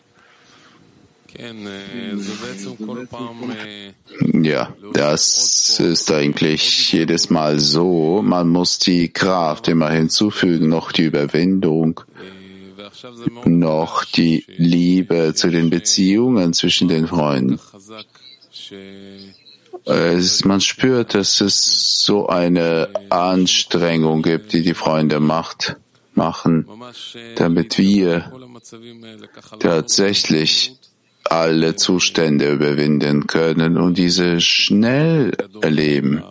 [4.44, 8.22] Ja, das ist eigentlich jedes Mal so.
[8.22, 12.02] Man muss die Kraft immer hinzufügen, noch die Überwindung,
[13.46, 17.60] noch die Liebe zu den Beziehungen zwischen den Freunden.
[19.86, 25.76] Es, man spürt, dass es so eine Anstrengung gibt, die die Freunde macht,
[26.14, 26.68] machen,
[27.36, 28.32] damit wir
[29.60, 30.78] tatsächlich
[31.26, 35.32] alle Zustände überwinden können und diese schnell
[35.62, 36.24] erleben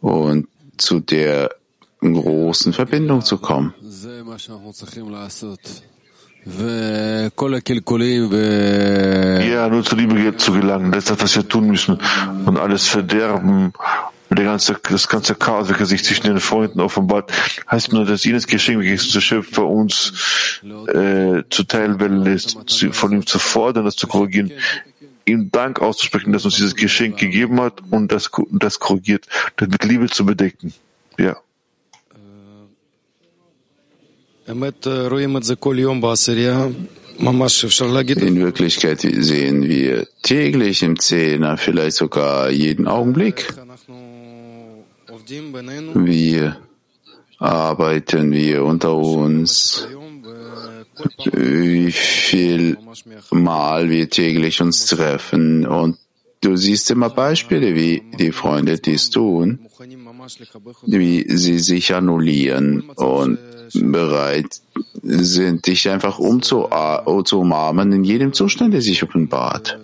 [0.00, 1.50] und zu der
[2.00, 3.74] großen Verbindung zu kommen.
[9.50, 11.98] Ja, nur zur Liebe zu gelangen, das ist das, was wir tun müssen.
[12.46, 13.72] Und alles Verderben,
[14.30, 17.32] der ganze, das ganze Chaos, welches sich zwischen den Freunden offenbart,
[17.70, 20.60] heißt nur, dass jenes Geschenk, welches der Schöpfer uns
[20.92, 24.52] äh, zuteil lässt, von ihm zu fordern, das zu korrigieren,
[25.24, 29.84] ihm Dank auszusprechen, dass uns dieses Geschenk gegeben hat und das, das korrigiert, das mit
[29.84, 30.72] Liebe zu bedecken.
[31.18, 31.36] Ja.
[38.22, 43.48] In Wirklichkeit sehen wir täglich im Zehner, vielleicht sogar jeden Augenblick.
[45.30, 46.50] Wie
[47.38, 49.86] arbeiten wir unter uns?
[51.32, 52.78] Wie viel
[53.30, 55.98] Mal wir täglich uns treffen und
[56.40, 59.60] du siehst immer Beispiele, wie die Freunde dies tun,
[60.86, 63.38] wie sie sich annullieren und
[63.74, 64.60] bereit
[65.02, 69.78] sind, dich einfach umzuumarmen in jedem Zustand, der sich offenbart.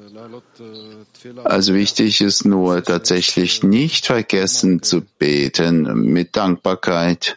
[1.44, 7.36] Also wichtig ist nur tatsächlich nicht vergessen zu beten mit Dankbarkeit.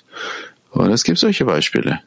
[0.71, 2.01] Und es gibt solche Beispiele.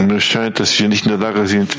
[0.00, 1.76] Mir scheint, dass wir nicht in der Lage sind,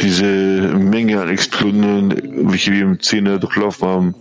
[0.00, 4.14] diese Menge an Explosionen, welche wir im Zehner durchlaufen haben,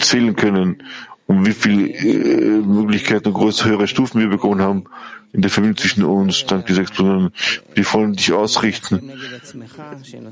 [0.00, 0.82] zählen können
[1.26, 4.84] und wie viele äh, Möglichkeiten und größere, höhere Stufen wir bekommen haben
[5.32, 7.32] in der Familie zwischen uns, dank dieser Explosionen.
[7.74, 9.10] Wir wollen dich ausrichten,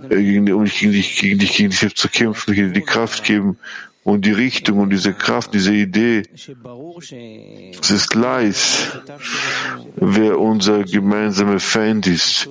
[0.09, 2.81] äh, gegen, um dich, gegen dich, gegen dich, gegen dich selbst zu kämpfen, dir die
[2.81, 3.59] Kraft geben
[4.05, 6.23] und die Richtung und diese Kraft, diese Idee,
[7.81, 8.91] es ist gleich,
[9.97, 12.49] wer unser gemeinsamer Feind ist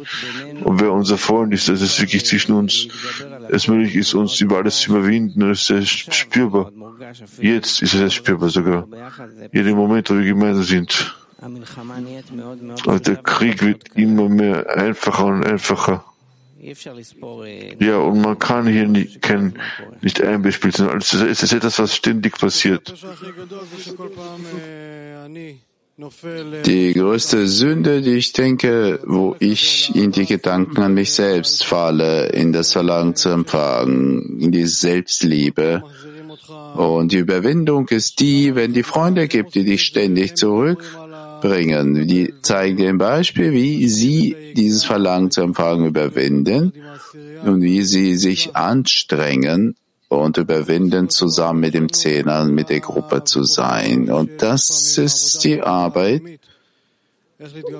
[0.63, 2.87] und wer unser Freund ist, dass es wirklich zwischen uns
[3.49, 6.71] es möglich ist, uns über alles zu überwinden, und es ist spürbar.
[7.39, 8.87] Jetzt ist es spürbar sogar.
[9.51, 11.15] Jeden Moment, wo wir gemeinsam sind.
[12.87, 16.03] Also der Krieg wird immer mehr einfacher und einfacher.
[17.79, 19.59] Ja, und man kann hier nicht, kein,
[20.01, 20.89] nicht einbespielt sein.
[20.89, 22.93] Also es ist etwas, was ständig passiert.
[26.65, 32.29] Die größte Sünde, die ich denke, wo ich in die Gedanken an mich selbst falle,
[32.29, 35.83] in das Verlangen zu empfangen, in die Selbstliebe.
[36.75, 40.83] Und die Überwindung ist die, wenn die Freunde gibt, die dich ständig zurück
[41.43, 42.07] bringen.
[42.07, 46.71] Die zeigen ein Beispiel, wie sie dieses Verlangen zu empfangen überwinden
[47.43, 49.75] und wie sie sich anstrengen
[50.07, 54.09] und überwinden, zusammen mit dem Zehner, mit der Gruppe zu sein.
[54.09, 56.21] Und das ist die Arbeit,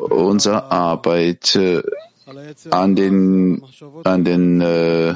[0.10, 1.82] unsere Arbeit äh,
[2.70, 3.64] an den,
[4.04, 5.16] an den äh,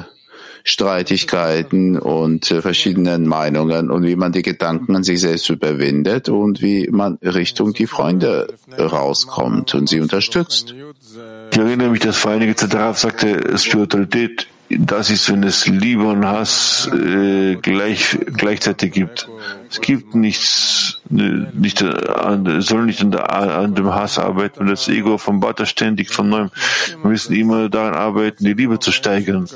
[0.64, 6.62] Streitigkeiten und äh, verschiedenen Meinungen und wie man die Gedanken an sich selbst überwindet und
[6.62, 10.74] wie man Richtung die Freunde rauskommt und sie unterstützt.
[11.52, 16.04] Ich erinnere mich, dass vor einiger Zeit darauf sagte, Spiritualität das ist, wenn es Liebe
[16.04, 19.28] und Hass äh, gleich, gleichzeitig gibt.
[19.70, 24.60] Es gibt nichts, äh, nicht soll nicht an, der, an dem Hass arbeiten.
[24.60, 26.50] Und das Ego offenbart das ständig von neuem.
[27.00, 29.48] Wir müssen immer daran arbeiten, die Liebe zu steigern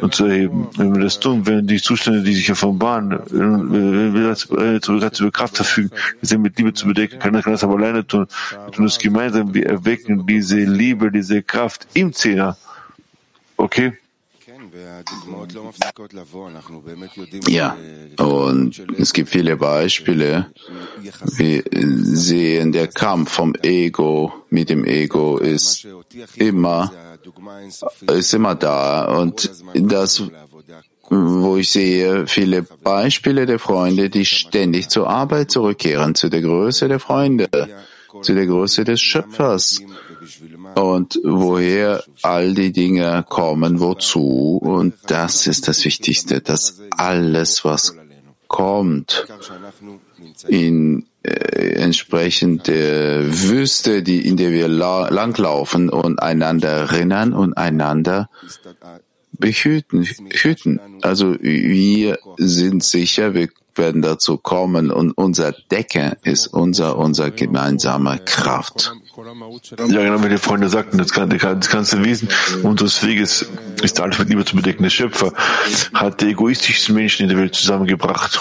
[0.00, 0.68] und zu erheben.
[0.76, 4.78] Wenn wir das tun, wenn die Zustände, die sich offenbaren, äh, wenn wir das äh,
[5.20, 5.90] über Kraft verfügen,
[6.22, 8.28] sie mit Liebe zu bedecken, kann das aber alleine tun.
[8.64, 9.54] Wir tun es gemeinsam.
[9.54, 12.56] Wir erwecken diese Liebe, diese Kraft im Zehner.
[13.56, 13.94] Okay?
[17.48, 17.76] Ja,
[18.18, 20.46] und es gibt viele Beispiele.
[21.36, 25.86] Wir sehen, der Kampf vom Ego mit dem Ego ist
[26.36, 26.92] immer,
[28.12, 29.04] ist immer da.
[29.18, 30.22] Und das,
[31.08, 36.88] wo ich sehe, viele Beispiele der Freunde, die ständig zur Arbeit zurückkehren, zu der Größe
[36.88, 37.48] der Freunde,
[38.22, 39.80] zu der Größe des Schöpfers
[40.76, 44.58] und woher all die Dinge kommen, wozu.
[44.62, 47.96] Und das ist das Wichtigste, dass alles, was
[48.46, 49.26] kommt,
[50.46, 51.30] in äh,
[51.76, 58.28] entsprechend der Wüste, die, in der wir la langlaufen und einander erinnern und einander
[59.32, 60.80] behüten, hüten.
[61.02, 68.20] Also wir sind sicher, wir werden dazu kommen und unser Decke ist unser, unser gemeinsame
[68.24, 68.92] Kraft.
[69.88, 72.28] Ja, genau, wie die Freunde sagten, das ganze, das ganze Wesen
[72.62, 73.48] unseres Weges
[73.82, 74.82] ist alles mit Liebe zu bedecken.
[74.82, 75.32] Der Schöpfer
[75.94, 78.38] hat die egoistischsten Menschen in der Welt zusammengebracht,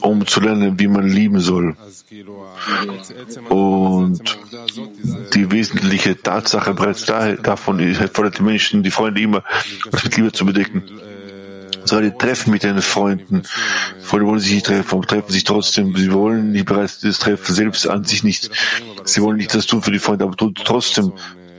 [0.00, 1.76] um zu lernen, wie man lieben soll.
[3.48, 4.20] Und
[5.34, 9.42] die wesentliche Tatsache bereits davon fordert die Menschen, die Freunde immer,
[9.90, 10.82] das mit Liebe zu bedecken.
[11.84, 13.42] So, die treffen mit den Freunden.
[14.00, 15.96] Freunde wollen sich nicht treffen, aber treffen sich trotzdem.
[15.96, 18.50] Sie wollen nicht bereits das Treffen selbst an sich nicht.
[19.04, 21.12] Sie wollen nicht das tun für die Freunde, aber tun trotzdem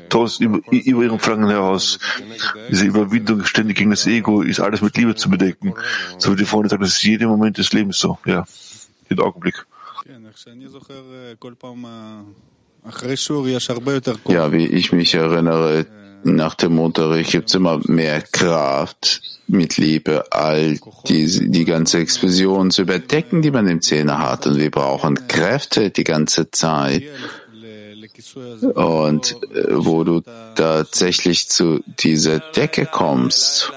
[0.09, 1.99] trotz über, über ihren Verlangen heraus.
[2.69, 5.73] Diese Überwindung ständig gegen das Ego ist alles mit Liebe zu bedecken.
[6.17, 8.17] So wie die Freunde sagen, das ist jeden Moment des Lebens so.
[8.25, 8.45] Ja,
[9.09, 9.65] jeden Augenblick.
[14.31, 15.85] Ja, wie ich mich erinnere,
[16.25, 22.71] nach dem Unterricht gibt es immer mehr Kraft, mit Liebe all die, die ganze Explosion
[22.71, 24.47] zu überdecken, die man im Zähne hat.
[24.47, 27.03] Und wir brauchen Kräfte die ganze Zeit.
[28.73, 30.21] Und äh, wo du
[30.55, 33.71] tatsächlich zu dieser Decke kommst,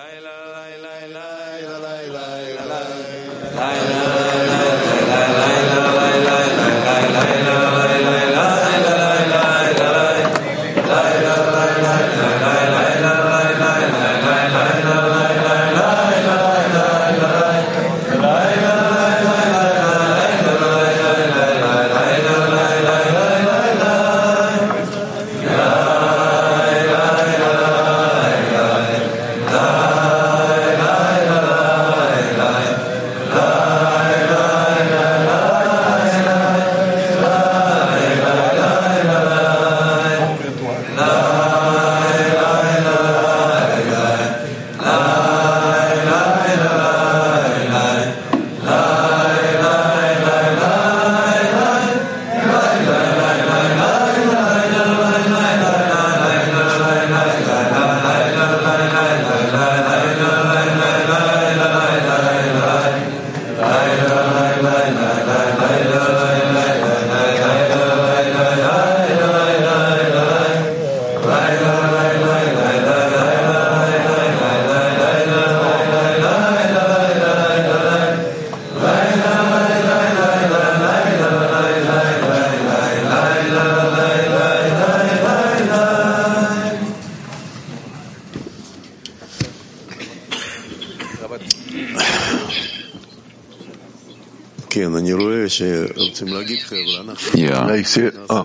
[97.35, 98.45] Ja, ich sehe, oh.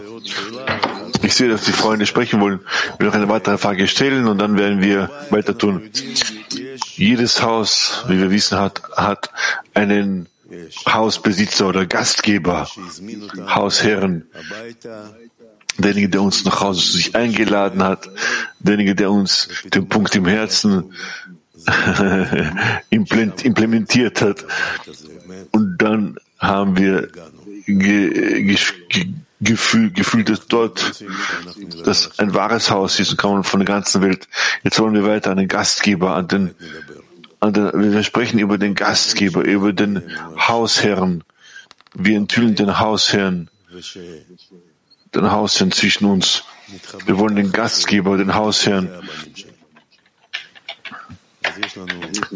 [1.21, 2.59] ich sehe, dass die Freunde sprechen wollen.
[2.93, 5.89] Ich will noch eine weitere Frage stellen und dann werden wir weiter tun.
[6.95, 9.31] Jedes Haus, wie wir wissen, hat, hat
[9.73, 10.27] einen
[10.87, 12.69] Hausbesitzer oder Gastgeber,
[13.47, 14.27] Hausherren,
[15.77, 18.09] derjenige, der uns nach Hause zu sich eingeladen hat,
[18.59, 20.93] derjenige, der uns den Punkt im Herzen
[22.89, 24.45] implementiert hat.
[25.51, 27.09] Und dann haben wir
[27.65, 28.57] ge, ge,
[28.89, 29.05] ge,
[29.43, 31.03] Gefühl, Gefühl, dass dort
[31.83, 34.27] das ein wahres Haus ist und kann man von der ganzen Welt.
[34.63, 36.55] Jetzt wollen wir weiter an den Gastgeber, an den,
[37.41, 40.01] an den, wir sprechen über den Gastgeber, über den
[40.37, 41.23] Hausherrn.
[41.93, 43.49] Wir enthüllen den Hausherrn,
[45.13, 46.43] den Hausherrn zwischen uns.
[47.05, 48.89] Wir wollen den Gastgeber, den Hausherrn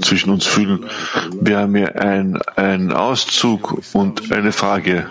[0.01, 0.86] zwischen uns fühlen.
[1.41, 5.09] Wir haben hier einen, Auszug und eine Frage.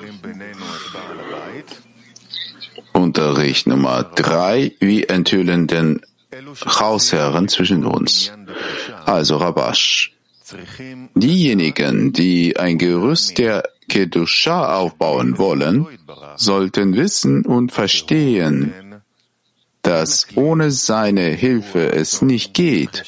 [2.93, 4.73] Unterricht Nummer drei.
[4.81, 6.01] Wir enthüllen den
[6.65, 8.33] Hausherren zwischen uns.
[9.05, 10.13] Also Rabash.
[11.15, 15.87] Diejenigen, die ein Gerüst der Kedusha aufbauen wollen,
[16.37, 18.73] sollten wissen und verstehen,
[19.87, 23.05] dass ohne seine Hilfe es nicht geht,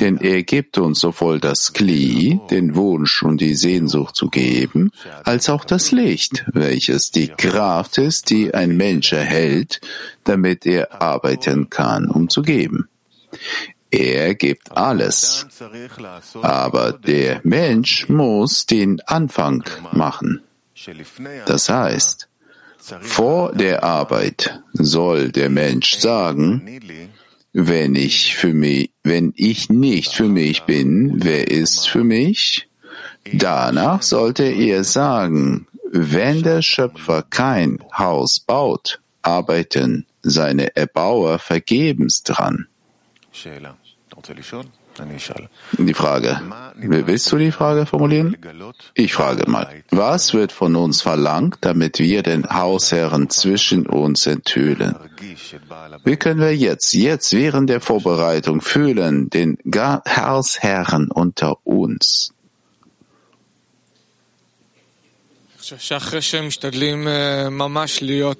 [0.00, 4.90] denn er gibt uns sowohl das Kli, den Wunsch und die Sehnsucht zu geben,
[5.22, 9.80] als auch das Licht, welches die Kraft ist, die ein Mensch erhält,
[10.24, 12.88] damit er arbeiten kann, um zu geben.
[13.92, 15.46] Er gibt alles.
[16.42, 19.62] Aber der Mensch muss den Anfang
[19.92, 20.42] machen.
[21.46, 22.27] Das heißt,
[23.00, 26.62] vor der Arbeit soll der Mensch sagen,
[27.52, 32.68] wenn ich für mich, wenn ich nicht für mich bin, wer ist für mich?
[33.32, 42.66] Danach sollte er sagen, wenn der Schöpfer kein Haus baut, arbeiten seine Erbauer vergebens dran.
[45.72, 46.40] Die Frage.
[46.76, 48.36] Willst du die Frage formulieren?
[48.94, 49.82] Ich frage mal.
[49.90, 54.96] Was wird von uns verlangt, damit wir den Hausherren zwischen uns enthüllen?
[56.04, 62.34] Wie können wir jetzt, jetzt während der Vorbereitung fühlen, den Hausherren unter uns?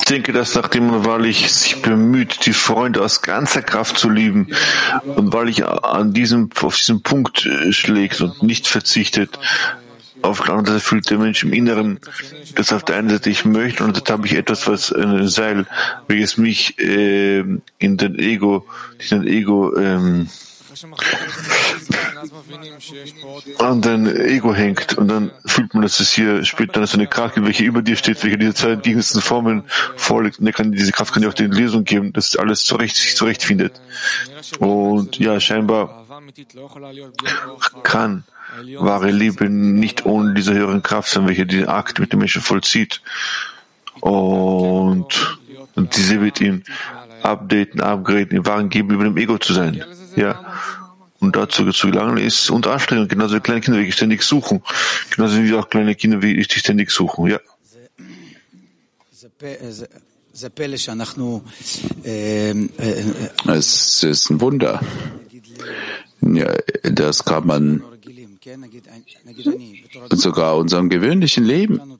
[0.01, 4.49] Ich denke, dass nachdem man wahrlich sich bemüht, die Freunde aus ganzer Kraft zu lieben
[5.05, 9.39] und weil ich an diesem, auf diesem Punkt äh, schlägt und nicht verzichtet,
[10.23, 12.01] auf der anderen Seite fühlt der Mensch im Inneren,
[12.55, 15.67] dass auf der einen Seite ich möchte und dort habe ich etwas, was ein Seil,
[16.09, 17.41] welches mich äh,
[17.79, 18.67] in den Ego,
[18.99, 20.29] in den Ego ähm,
[23.59, 27.47] an dein Ego hängt und dann fühlt man, dass es hier später eine Kraft gibt,
[27.47, 29.65] welche über dir steht, welche diese zwei entgegengesetzten Formeln
[29.97, 30.39] vorliegt.
[30.39, 33.81] Und kann, diese Kraft kann dir auch die Lesung geben, dass alles zurecht, sich zurechtfindet.
[34.59, 36.07] Und ja, scheinbar
[37.83, 38.25] kann
[38.79, 43.03] wahre Liebe nicht ohne diese höheren Kraft sein, welche den Akt mit dem Menschen vollzieht.
[44.01, 45.39] Und,
[45.75, 46.65] und diese wird ihn
[47.23, 49.83] updaten, upgraden, im wahren Geben über dem Ego zu sein.
[50.19, 50.45] Ja.
[51.21, 54.63] Und dazu zu gelangen ist unter Anstrengung, genauso wie kleine Kinder, die ständig suchen.
[55.11, 57.27] Genauso wie auch kleine Kinder, wie ich die ständig suchen.
[57.27, 57.41] Ja.
[63.47, 64.81] Es ist ein Wunder.
[66.21, 67.83] Ja, das kann man
[70.11, 71.99] sogar unserem gewöhnlichen Leben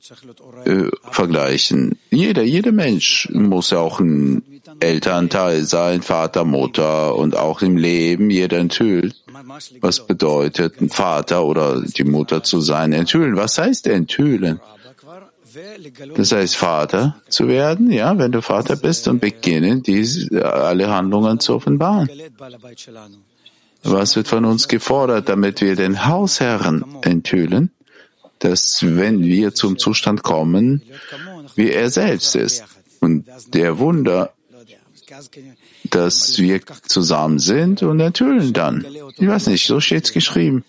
[0.65, 1.97] äh, vergleichen.
[2.09, 8.29] Jeder, jeder Mensch muss ja auch ein Elternteil sein, Vater, Mutter und auch im Leben
[8.29, 9.15] jeder enthüllt.
[9.81, 12.93] Was bedeutet ein Vater oder die Mutter zu sein?
[12.93, 13.35] Enthüllen.
[13.35, 14.59] Was heißt enthüllen?
[16.15, 21.39] Das heißt, Vater zu werden, ja, wenn du Vater bist und beginnen, diese, alle Handlungen
[21.39, 22.09] zu offenbaren.
[23.83, 27.71] Was wird von uns gefordert, damit wir den Hausherren enthüllen?
[28.39, 30.83] Dass wenn wir zum Zustand kommen,
[31.55, 32.63] wie er selbst ist.
[32.99, 34.33] Und der Wunder,
[35.89, 38.85] dass wir zusammen sind und enthüllen dann.
[39.17, 40.63] Ich weiß nicht, so steht's geschrieben.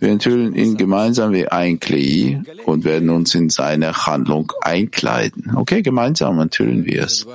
[0.00, 5.52] Wir enthüllen ihn gemeinsam wie ein Kli und werden uns in seine Handlung einkleiden.
[5.56, 7.26] Okay, gemeinsam enthüllen wir es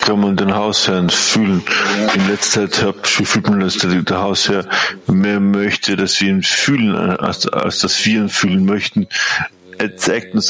[0.00, 1.62] kann man den Hausherrn fühlen.
[2.14, 4.66] In letzter Zeit fühlt man, dass der, der Hausherr
[5.06, 9.06] mehr möchte, dass wir ihn fühlen, als, als dass wir ihn fühlen möchten.
[9.80, 9.96] Er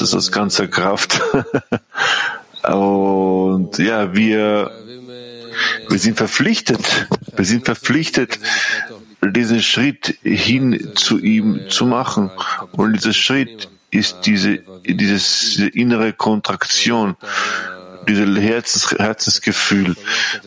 [0.00, 1.20] das aus ganzer Kraft.
[2.64, 4.72] Und ja, wir,
[5.88, 7.06] wir sind verpflichtet,
[7.36, 8.40] wir sind verpflichtet,
[9.22, 12.32] diesen Schritt hin zu ihm zu machen.
[12.72, 17.14] Und dieser Schritt ist diese, dieses, diese innere Kontraktion
[18.10, 19.96] dieses Herzens, Herzensgefühl.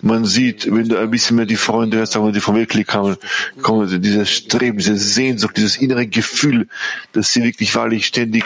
[0.01, 2.87] Man sieht, wenn du ein bisschen mehr die Freunde hörst, sagen wir, die vom Weltkrieg
[2.87, 3.17] kamen,
[3.61, 6.67] kommen, dieser Streben, diese Sehnsucht, dieses innere Gefühl,
[7.13, 8.43] dass sie wirklich wahrlich ständig,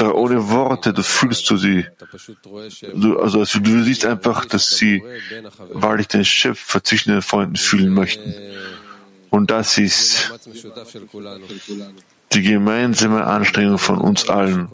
[0.00, 1.86] ohne Worte, du fühlst du sie.
[2.94, 5.02] Du, also, also du siehst einfach, dass sie
[5.72, 8.34] wahrlich den Schöpfer zwischen den Freunden fühlen möchten.
[9.30, 10.32] Und das ist
[12.32, 14.68] die gemeinsame Anstrengung von uns allen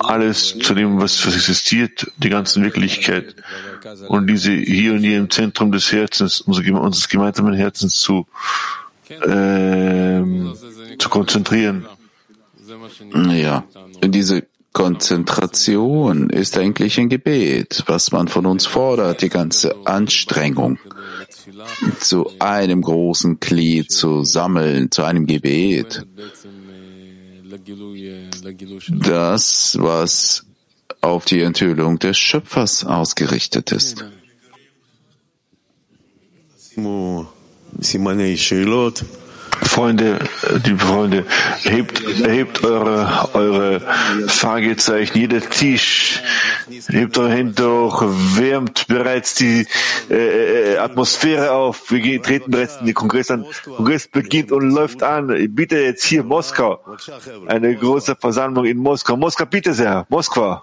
[0.00, 3.36] alles zu dem, was, existiert, die ganze Wirklichkeit
[4.08, 8.26] und diese hier und hier im Zentrum des Herzens, unseres gemeinsamen Herzens zu,
[9.08, 10.22] äh,
[10.98, 11.86] zu konzentrieren.
[13.12, 13.64] Ja,
[14.02, 20.78] diese Konzentration ist eigentlich ein Gebet, was man von uns fordert, die ganze Anstrengung
[22.00, 26.04] zu einem großen Glied zu sammeln, zu einem Gebet
[29.00, 30.44] das, was
[31.00, 34.04] auf die Enthüllung des Schöpfers ausgerichtet ist.
[39.64, 40.18] Freunde,
[40.64, 41.24] liebe Freunde,
[41.62, 43.80] hebt, hebt eure, eure
[44.28, 46.22] Fragezeichen, jeder Tisch,
[46.88, 49.66] hebt eure Hände hoch, wärmt bereits die
[50.10, 51.90] äh, äh, Atmosphäre auf.
[51.90, 53.46] Wir gehen, treten bereits in den Kongress an.
[53.64, 55.28] Kongress beginnt und läuft an.
[55.54, 56.80] Bitte jetzt hier Moskau.
[57.46, 59.16] Eine große Versammlung in Moskau.
[59.16, 60.06] Moskau, bitte sehr.
[60.08, 60.62] Moskau.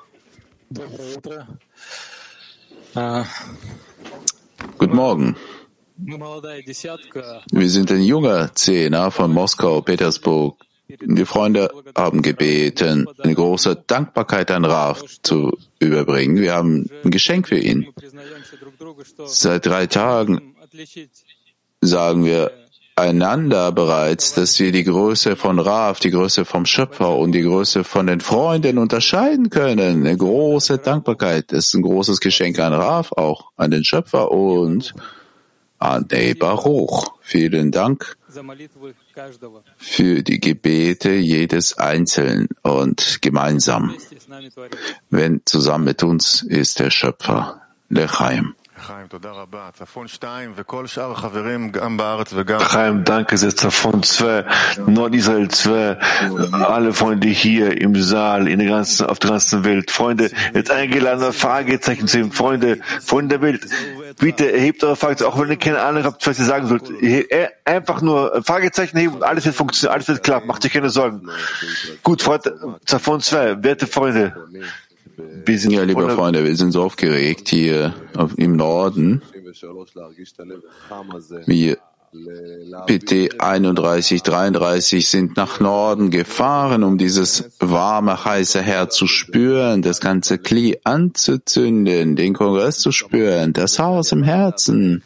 [4.78, 5.36] Guten Morgen.
[6.04, 10.58] Wir sind ein junger Zehner von Moskau, Petersburg.
[10.88, 16.38] Die Freunde haben gebeten, eine große Dankbarkeit an Raf zu überbringen.
[16.38, 17.88] Wir haben ein Geschenk für ihn.
[19.26, 20.56] Seit drei Tagen
[21.82, 22.52] sagen wir
[22.96, 27.84] einander bereits, dass wir die Größe von Raf, die Größe vom Schöpfer und die Größe
[27.84, 30.06] von den Freunden unterscheiden können.
[30.06, 31.52] Eine große Dankbarkeit.
[31.52, 34.94] Ist ein großes Geschenk an Raf, auch an den Schöpfer und
[35.82, 37.18] Adei Baruch.
[37.22, 38.16] Vielen Dank
[39.78, 43.96] für die Gebete jedes Einzelnen und gemeinsam.
[45.10, 48.56] Wenn zusammen mit uns ist der Schöpfer, Lechaim.
[52.60, 53.56] Chaim, danke sehr.
[53.56, 54.46] Zafon 2,
[54.88, 55.98] Nordisrael 2,
[56.52, 59.92] alle Freunde hier im Saal, in der ganzen, auf der ganzen Welt.
[59.92, 62.32] Freunde, jetzt eingeladen, Fragezeichen zu ihm.
[62.32, 63.66] Freunde, Freunde der Welt,
[64.20, 66.90] bitte erhebt eure Fragezeichen, auch wenn ihr keine Ahnung habt, was ihr sagen sollt.
[67.66, 71.30] Einfach nur Fragezeichen heben und alles wird funktionieren, alles wird klappen, macht euch keine Sorgen.
[72.04, 74.34] Gut, Freunde, Zafon 2, werte Freunde.
[75.46, 77.94] Wir sind ja, liebe Freunde, wir sind so aufgeregt hier
[78.38, 79.22] im Norden.
[81.46, 81.78] Wir
[82.88, 90.38] PT 3133 sind nach Norden gefahren, um dieses warme, heiße Herz zu spüren, das ganze
[90.38, 95.04] Kli anzuzünden, den Kongress zu spüren, das Haus im Herzen.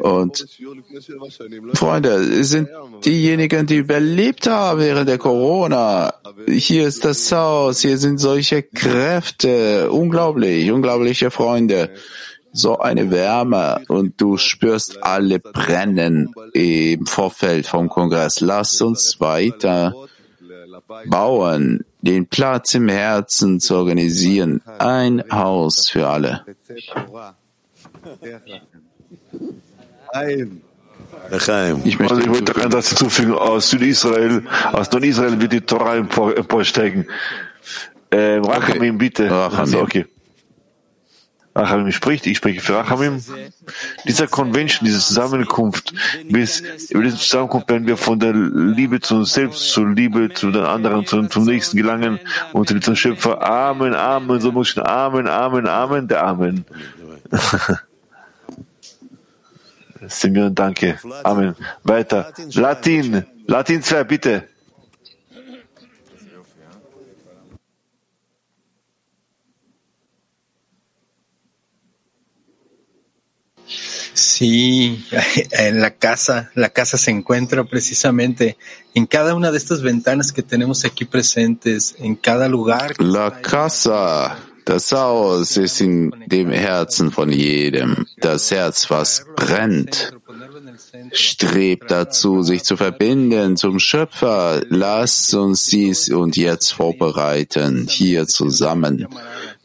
[0.00, 0.46] Und
[1.74, 2.68] Freunde, sind
[3.04, 6.14] diejenigen, die überlebt haben während der Corona.
[6.46, 11.90] Hier ist das Haus, hier sind solche Kräfte, unglaublich, unglaubliche Freunde
[12.54, 18.40] so eine Wärme und du spürst alle brennen im Vorfeld vom Kongress.
[18.40, 19.92] Lass uns weiter
[21.06, 24.62] bauen, den Platz im Herzen zu organisieren.
[24.78, 26.44] Ein Haus für alle.
[31.84, 33.34] Ich möchte, also ich möchte einen Satz hinzufügen.
[33.34, 37.08] Aus Südisrael, aus Nordisrael wird die Torah emporsteigen.
[38.10, 39.28] Äh, Rachamim, bitte.
[39.28, 39.58] Rachamim.
[39.58, 40.06] Also, okay.
[41.54, 43.22] Rachamim spricht, ich spreche für Rachamim.
[44.04, 45.94] Dieser Convention, diese Zusammenkunft,
[46.28, 50.50] bis über diese Zusammenkunft werden wir von der Liebe zu uns selbst, zur Liebe zu
[50.50, 52.18] den anderen, zum, zum Nächsten gelangen
[52.52, 53.40] und zum Schöpfer.
[53.42, 56.64] Amen, Amen, so muss ich Amen, Amen, Amen, der Amen.
[60.08, 60.98] Simeon, danke.
[61.22, 61.54] Amen.
[61.82, 62.32] Weiter.
[62.52, 63.24] Latin.
[63.46, 64.48] Latin 2, bitte.
[74.14, 75.04] Sí,
[75.50, 78.56] en la casa, la casa se encuentra precisamente
[78.94, 82.94] en cada una de estas ventanas que tenemos aquí presentes, en cada lugar.
[83.00, 88.06] La casa, das Haus ist in dem Herzen von jedem.
[88.18, 90.14] Das Herz, was brennt,
[91.12, 94.62] strebt dazu, sich zu verbinden zum Schöpfer.
[94.70, 99.08] Lasst uns dies und jetzt vorbereiten, hier zusammen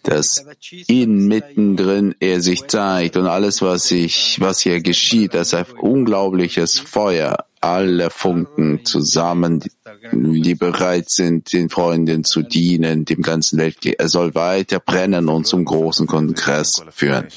[0.04, 0.46] dass
[0.88, 6.80] inmittendrin er sich zeigt und alles, was sich, was hier geschieht, das ist ein unglaubliches
[6.80, 9.64] Feuer, alle Funken zusammen,
[10.12, 13.86] die bereit sind, den Freunden zu dienen, dem ganzen Welt.
[13.86, 17.28] Er soll weiter brennen und zum großen Kongress führen.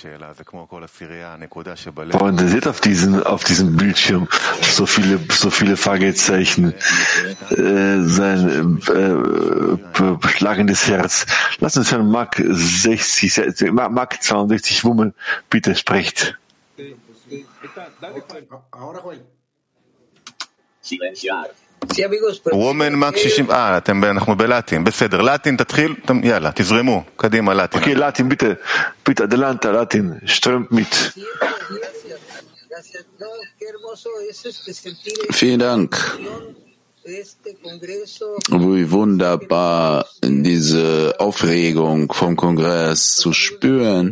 [2.10, 4.28] Freunde, seht auf diesen, auf diesem Bildschirm
[4.62, 6.74] so viele, so viele Fragezeichen,
[7.50, 11.26] äh, sein äh, schlagendes Herz.
[11.58, 15.14] Lass uns Herrn Mark 60, Mark 62 Wummel,
[15.50, 16.36] bitte sprecht.
[22.53, 27.79] וומן מק 60, אה, אתם, אנחנו בלטין, בסדר, לטין תתחיל, יאללה, תזרמו, קדימה לטין.
[27.79, 28.45] אוקיי, לטין, ביטה,
[29.05, 30.95] ביטה, דלנטה, לטין, שטרמפ מיט.
[35.39, 35.91] Vielen Dank.
[38.49, 44.05] Wie wunderbar diese Aufregung vom Kongress zu spüren.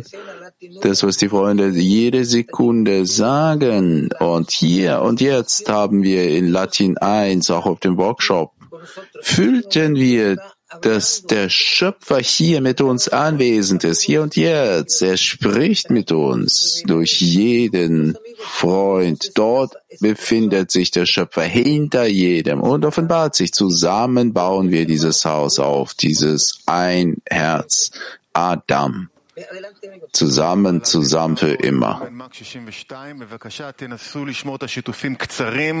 [0.81, 4.09] Das, was die Freunde jede Sekunde sagen.
[4.19, 8.51] Und hier und jetzt haben wir in Latin 1, auch auf dem Workshop,
[9.21, 10.37] fühlten wir
[10.81, 15.01] dass der Schöpfer hier mit uns anwesend ist, hier und jetzt.
[15.01, 19.31] Er spricht mit uns durch jeden Freund.
[19.35, 23.51] Dort befindet sich der Schöpfer hinter jedem und offenbart sich.
[23.51, 27.91] Zusammen bauen wir dieses Haus auf, dieses ein Herz,
[28.31, 29.10] Adam
[30.11, 32.07] zusammen, zusammen für immer.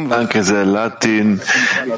[0.09, 1.41] Danke sehr, Latin.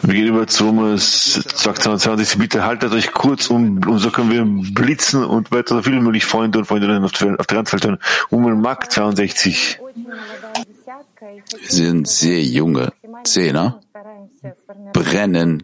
[0.01, 2.37] Wir gehen über zu Humus 22.
[2.37, 6.25] Bitte haltet euch kurz um, und so können wir blitzen und weiter so viele möglich
[6.25, 7.99] Freunde und Freundinnen auf der, ganzen Welt hören.
[8.29, 9.79] Umel Mark 62.
[11.19, 12.91] Wir sind sehr junge
[13.23, 13.79] Zehner,
[14.91, 15.63] brennen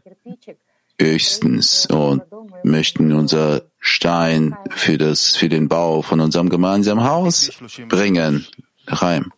[0.99, 2.23] höchstens und
[2.63, 7.51] möchten unser Stein für, das, für den Bau von unserem gemeinsamen Haus
[7.87, 8.45] bringen.
[8.87, 9.31] Reim.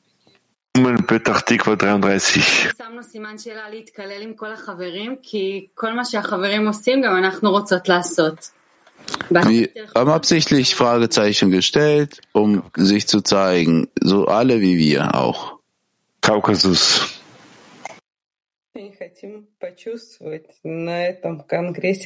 [0.73, 1.61] 33.
[9.29, 15.59] Wir haben absichtlich Fragezeichen gestellt, um sich zu zeigen, so alle wie wir auch.
[16.21, 17.19] Kaukasus.
[18.73, 20.57] Wir wollen auf
[21.21, 22.05] diesem Kongress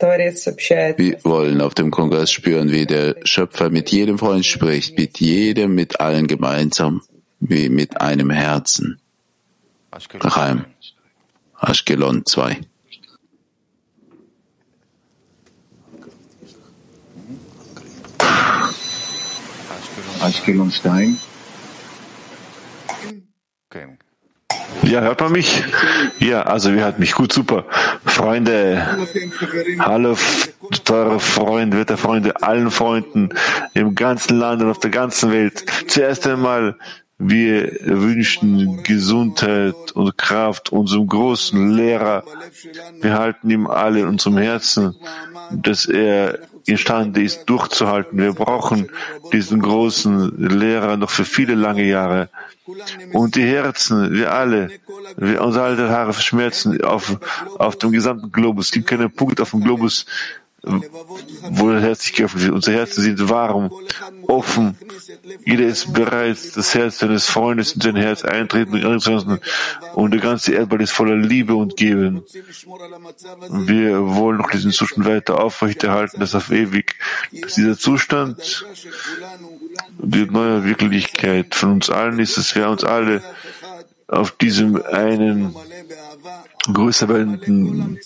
[0.00, 5.74] wir wollen auf dem Kongress spüren, wie der Schöpfer mit jedem Freund spricht, mit jedem,
[5.74, 7.02] mit allen gemeinsam,
[7.40, 8.98] wie mit einem Herzen.
[10.20, 10.64] Chaim,
[11.60, 12.60] Ashkelon 2.
[20.22, 21.18] Ashkelon Stein.
[24.82, 25.62] Ja, hört man mich?
[26.18, 27.64] Ja, also wir hört mich gut, super.
[28.04, 28.98] Freunde,
[29.78, 30.16] hallo,
[30.84, 33.30] teure Freunde, werte Freunde, allen Freunden
[33.74, 35.64] im ganzen Land und auf der ganzen Welt.
[35.88, 36.76] Zuerst einmal,
[37.18, 42.24] wir wünschen Gesundheit und Kraft unserem großen Lehrer.
[43.02, 44.96] Wir halten ihm alle in unserem Herzen,
[45.50, 48.18] dass er imstande ist, durchzuhalten.
[48.18, 48.90] Wir brauchen
[49.32, 52.28] diesen großen Lehrer noch für viele lange Jahre.
[53.12, 54.70] Und die Herzen, wir alle,
[55.16, 57.16] wir, unsere alte Haare verschmerzen auf,
[57.58, 58.66] auf dem gesamten Globus.
[58.66, 60.06] Es gibt keinen Punkt auf dem Globus,
[60.62, 62.50] wo das Herz sich geöffnet.
[62.50, 63.70] Unsere Herzen sind warm,
[64.26, 64.76] offen.
[65.44, 68.84] Jeder ist bereit, das Herz seines Freundes in sein Herz eintreten
[69.94, 72.22] und der ganze Erdball ist voller Liebe und Geben.
[73.50, 76.96] Wir wollen noch diesen Zustand weiter aufrechterhalten, dass auf ewig,
[77.32, 78.64] dass dieser Zustand
[79.98, 83.22] die neue Wirklichkeit von uns allen ist, dass wir uns alle
[84.08, 85.54] auf diesem einen
[86.72, 87.98] größer werdenden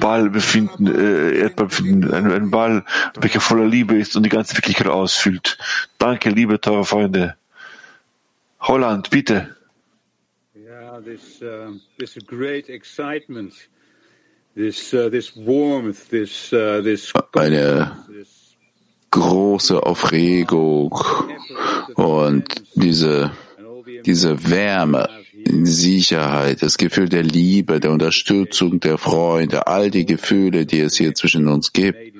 [0.00, 2.84] Ball befinden, äh, Erdball befinden, ein, ein Ball,
[3.20, 5.58] welcher voller Liebe ist und die ganze Wirklichkeit ausfüllt.
[5.98, 7.36] Danke, liebe teure Freunde.
[8.60, 9.56] Holland, bitte.
[10.54, 13.54] Yeah, this, uh, this great excitement,
[14.56, 17.92] this, uh, this warmth, this, uh, this Eine
[19.10, 20.98] große Aufregung
[21.94, 23.30] und diese,
[24.04, 25.08] diese Wärme,
[25.66, 31.14] Sicherheit, das Gefühl der Liebe, der Unterstützung, der Freunde, all die Gefühle, die es hier
[31.14, 32.15] zwischen uns gibt.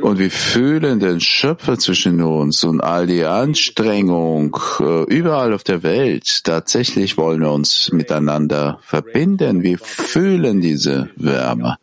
[0.00, 5.82] Und wir fühlen den Schöpfer zwischen uns und all die Anstrengung äh, überall auf der
[5.82, 6.44] Welt.
[6.44, 9.62] Tatsächlich wollen wir uns miteinander verbinden.
[9.62, 11.76] Wir fühlen diese Wärme.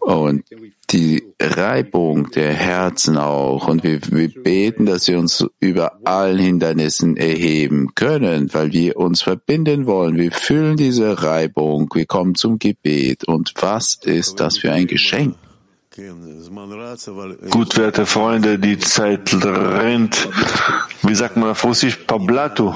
[0.00, 0.44] Und
[0.90, 3.68] die Reibung der Herzen auch.
[3.68, 9.22] Und wir, wir beten, dass wir uns über allen Hindernissen erheben können, weil wir uns
[9.22, 10.16] verbinden wollen.
[10.16, 11.90] Wir fühlen diese Reibung.
[11.94, 13.24] Wir kommen zum Gebet.
[13.24, 15.36] Und was ist das für ein Geschenk?
[17.50, 20.28] Gut, werte Freunde, die Zeit rennt.
[21.02, 21.96] Wie sagt man auf Russisch?
[21.96, 22.74] Pablato.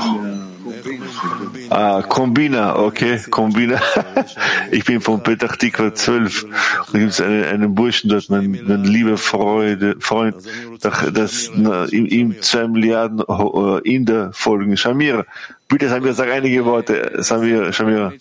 [1.71, 3.81] Ah, Kombina, okay, Kombina.
[4.71, 6.47] Ich bin von Petach Tikva 12.
[6.93, 10.37] Da gibt es einen, einen Burschen dort, einen, einen lieber Freude, Freund,
[10.81, 11.51] das,
[11.93, 14.77] ihm, ihm zwei Milliarden äh, Inder folgen.
[14.77, 15.27] Shamir,
[15.69, 17.23] bitte Samir, sag einige Worte.
[17.23, 18.13] Samir, Shamir.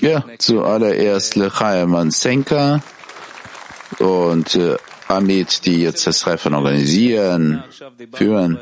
[0.00, 2.80] Ja, zuallererst Lechaim Senka
[3.98, 4.76] und äh,
[5.08, 7.64] Amit, die jetzt das Treffen organisieren,
[8.12, 8.58] führen.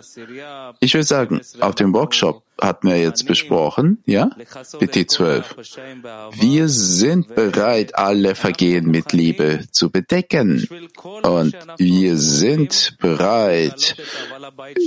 [0.80, 4.30] Ich will sagen, auf dem Workshop hatten wir jetzt besprochen, ja,
[4.78, 5.56] BT 12.
[6.38, 10.66] Wir sind bereit, alle Vergehen mit Liebe zu bedecken.
[11.22, 13.96] Und wir sind bereit,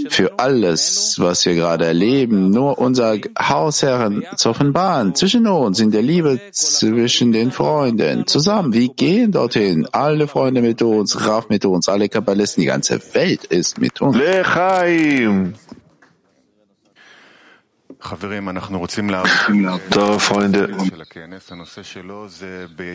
[0.10, 6.02] für alles, was wir gerade erleben, nur unser Hausherren zu offenbaren, zwischen uns, in der
[6.02, 8.74] Liebe zwischen den Freunden, zusammen.
[8.74, 13.46] Wir gehen dorthin, alle Freunde mit uns, Raf mit uns, alle Kabbalisten, die ganze Welt
[13.46, 14.18] ist mit uns.
[19.90, 20.70] Da, Freunde.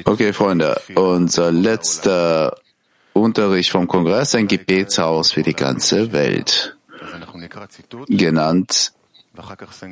[0.04, 2.56] Okay, Freunde, unser letzter
[3.12, 6.76] Unterricht vom Kongress, ein Gebetshaus für die ganze Welt.
[8.08, 8.92] Genannt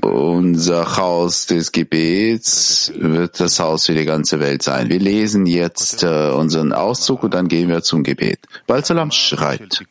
[0.02, 4.88] unser Haus des Gebets wird das Haus für die ganze Welt sein.
[4.88, 8.38] Wir lesen jetzt äh, unseren Auszug und dann gehen wir zum Gebet.
[8.68, 9.84] Balsalam schreibt,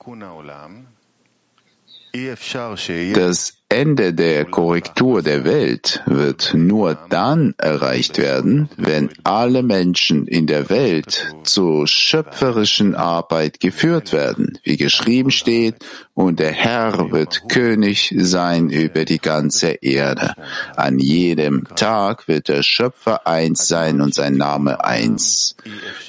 [3.13, 10.45] das Ende der Korrektur der Welt wird nur dann erreicht werden, wenn alle Menschen in
[10.45, 15.76] der Welt zur schöpferischen Arbeit geführt werden, wie geschrieben steht,
[16.13, 20.34] und der Herr wird König sein über die ganze Erde.
[20.76, 25.55] An jedem Tag wird der Schöpfer eins sein und sein Name eins.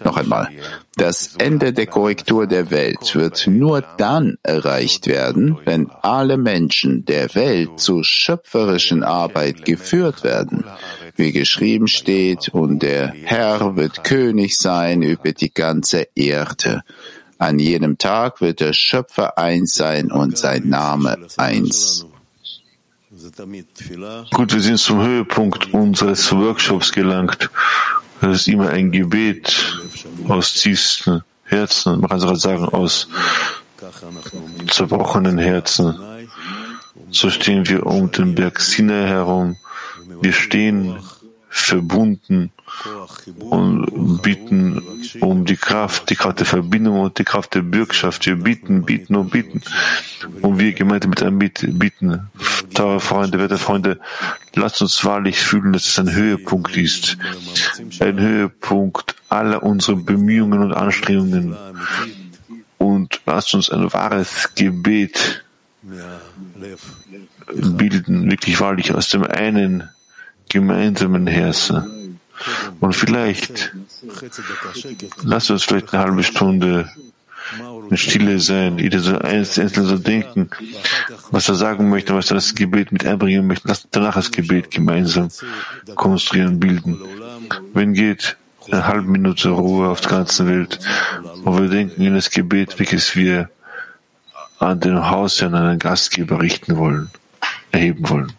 [0.05, 0.49] Noch einmal.
[0.97, 7.35] Das Ende der Korrektur der Welt wird nur dann erreicht werden, wenn alle Menschen der
[7.35, 10.65] Welt zur schöpferischen Arbeit geführt werden,
[11.17, 16.83] wie geschrieben steht, und der Herr wird König sein über die ganze Erde.
[17.39, 22.07] An jedem Tag wird der Schöpfer eins sein und sein Name eins.
[24.33, 27.51] Gut, wir sind zum Höhepunkt unseres Workshops gelangt.
[28.21, 29.77] Das ist immer ein Gebet
[30.29, 33.09] aus tiefstem Herzen, man kann sogar sagen, aus
[34.69, 35.99] zerbrochenen Herzen.
[37.13, 39.57] So stehen wir um den Berg Sinai herum.
[40.21, 40.97] Wir stehen
[41.51, 42.51] verbunden
[43.39, 44.83] und bieten
[45.21, 48.25] um die Kraft, die Kraft der Verbindung und die Kraft der Bürgschaft.
[48.25, 49.61] Wir bieten, bieten und bieten.
[50.41, 52.31] Und wir gemeinsam mit einem bieten.
[52.73, 54.01] Teure Freunde, werte Freunde,
[54.55, 57.19] lasst uns wahrlich fühlen, dass es ein Höhepunkt ist.
[58.01, 61.55] Ein Höhepunkt aller unserer Bemühungen und Anstrengungen.
[62.79, 65.45] Und lasst uns ein wahres Gebet
[67.53, 69.89] bilden, wirklich wahrlich aus dem einen
[70.49, 72.21] gemeinsamen Herzen.
[72.81, 73.73] Und vielleicht,
[75.23, 76.91] lasst uns vielleicht eine halbe Stunde
[77.91, 80.49] in Stille sein, jeder so einzeln so denken,
[81.31, 83.69] was er sagen möchte, was er das Gebet mit einbringen möchte.
[83.69, 85.29] Lasst danach das Gebet gemeinsam
[85.95, 86.99] konstruieren, bilden.
[87.75, 88.37] Wenn geht,
[88.71, 90.79] eine halbe Minute Ruhe auf der ganzen Welt
[91.45, 93.51] und wir denken in das Gebet, welches wir
[94.63, 97.11] an den Hausherrn, an den Gastgeber richten wollen,
[97.71, 98.33] erheben wollen.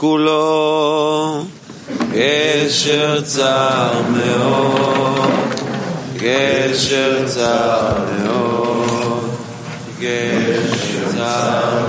[0.00, 1.44] כולו
[2.12, 5.30] גשר צר מאוד,
[6.16, 7.92] גשר צר
[8.22, 9.30] מאוד,
[10.00, 11.79] גשר צר מאוד,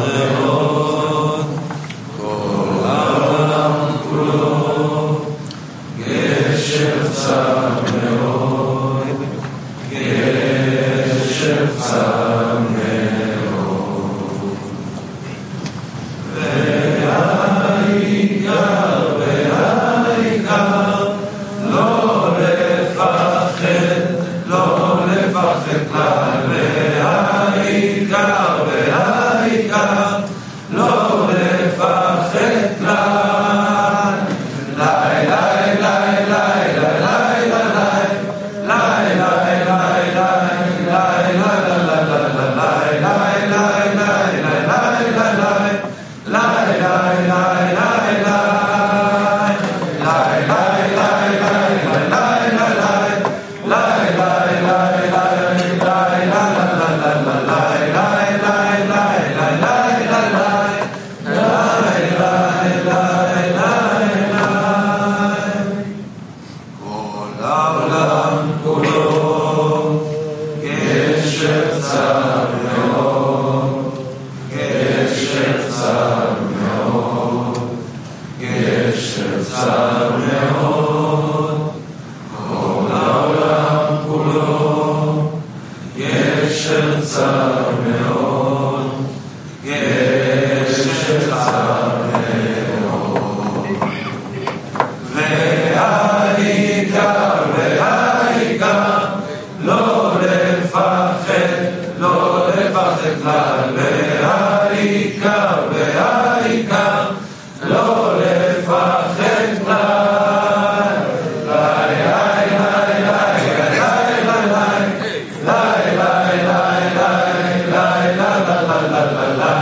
[119.10, 119.61] la la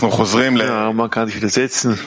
[0.00, 1.98] Ja, man kann sich wieder setzen.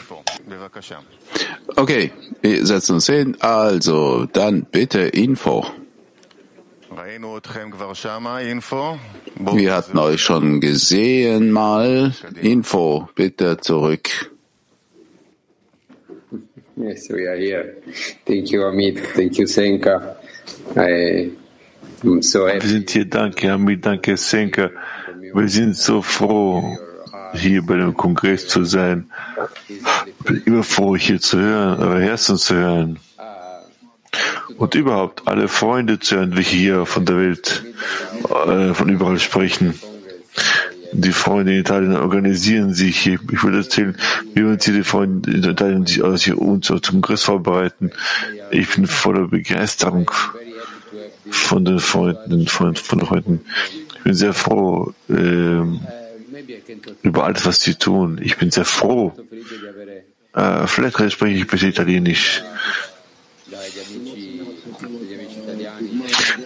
[1.76, 3.38] Okay, wir setzen uns hin.
[3.39, 5.66] Also, dann bitte Info.
[9.56, 12.14] Wir hatten euch schon gesehen mal.
[12.41, 14.10] Info, bitte zurück.
[16.76, 17.76] Yes, we are here.
[18.26, 19.00] Thank you, Amit.
[19.16, 20.16] Thank you, Senka.
[20.76, 21.32] I
[22.04, 22.64] am so happy.
[22.64, 23.06] Wir sind hier.
[23.06, 23.86] Danke, Amit.
[23.86, 24.72] Danke, Senka.
[25.36, 26.78] Wir sind so froh,
[27.34, 29.10] hier bei dem Kongress zu sein.
[30.46, 33.00] Immer froh, hier zu hören, eure Herzen zu hören.
[34.58, 37.64] Und überhaupt alle Freunde zu hören, welche hier von der Welt,
[38.48, 39.74] äh, von überall sprechen.
[40.92, 43.08] Die Freunde in Italien organisieren sich.
[43.08, 43.98] Ich würde erzählen,
[44.36, 47.92] wie uns hier die Freunde in Italien sich also hier uns zum Kongress vorbereiten.
[48.52, 50.12] Ich bin voller Begeisterung
[51.32, 53.42] von den Freunden, von, von den Freunden.
[53.98, 55.80] Ich bin sehr froh ähm,
[57.02, 58.20] über alles, was sie tun.
[58.22, 59.14] Ich bin sehr froh.
[60.34, 62.44] Äh, vielleicht spreche ich ein bisschen Italienisch.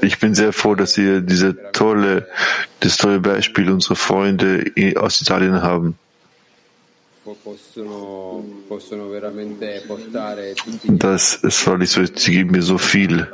[0.02, 2.28] Ich bin sehr froh, dass wir diese tolle,
[2.80, 5.98] das tolle Beispiel unserer Freunde aus Italien haben.
[10.86, 13.28] Das ist wahrlich so, sie geben mir so viel.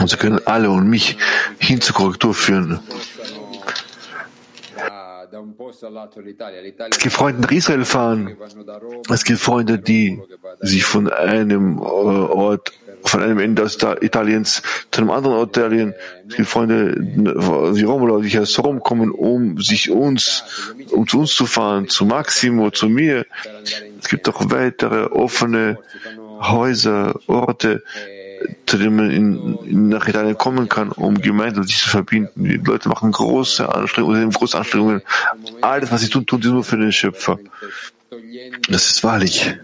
[0.00, 1.16] Und sie können alle und mich
[1.58, 2.80] hin zur Korrektur führen.
[6.90, 8.36] Es gibt Freunde nach Israel fahren.
[9.10, 10.20] Es gibt Freunde, die
[10.60, 12.72] sich von einem äh, Ort,
[13.04, 15.94] von einem Ende aus Ita- Italiens zu einem anderen Ort Italien,
[16.28, 20.44] es gibt Freunde, die Romulo, die aus Rom kommen, um sich uns,
[20.90, 23.26] um zu uns zu fahren, zu Maximo, zu mir.
[24.00, 25.78] Es gibt auch weitere offene
[26.40, 27.82] Häuser, Orte,
[28.66, 32.44] zu denen man in, in, nach Italien kommen kann, um gemeinsam sich zu verbinden.
[32.44, 35.02] Die Leute machen große Anstrengungen, große Anstrengungen.
[35.62, 37.38] Alles, was sie tun, tun sie nur für den Schöpfer.
[38.68, 39.54] Das ist wahrlich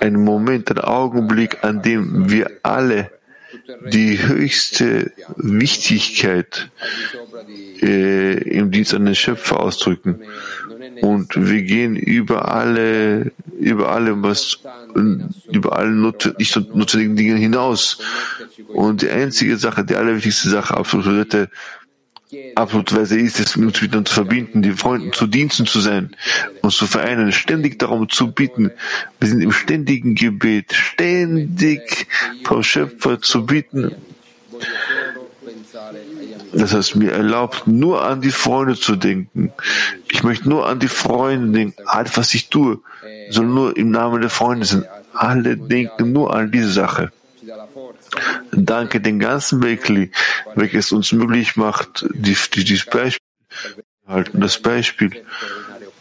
[0.00, 3.10] ein Moment, ein Augenblick, an dem wir alle
[3.90, 6.70] die höchste Wichtigkeit
[7.82, 10.20] äh, im Dienst an den Schöpfer ausdrücken.
[11.00, 14.60] Und wir gehen über alle, über allem, was,
[15.50, 17.98] über alle not, nicht notwendigen Dinge hinaus.
[18.68, 21.48] Und die einzige Sache, die allerwichtigste Sache, absolute
[22.54, 26.16] absolute Weise ist es, uns miteinander zu verbinden, die Freunden zu Diensten zu sein,
[26.62, 28.70] uns zu vereinen, ständig darum zu bitten.
[29.20, 32.06] Wir sind im ständigen Gebet, ständig
[32.44, 33.94] vom Schöpfer zu bitten.
[36.52, 39.52] Das heißt, mir erlaubt, nur an die Freunde zu denken.
[40.10, 41.82] Ich möchte nur an die Freunde denken.
[41.86, 42.80] Alles, was ich tue,
[43.30, 44.84] soll nur im Namen der Freunde sein.
[45.12, 47.12] Alle denken nur an diese Sache.
[48.52, 50.10] Danke den ganzen Bekli,
[50.54, 53.26] welches uns möglich macht, die, die, dieses Beispiel
[54.06, 55.10] halten, das Beispiel,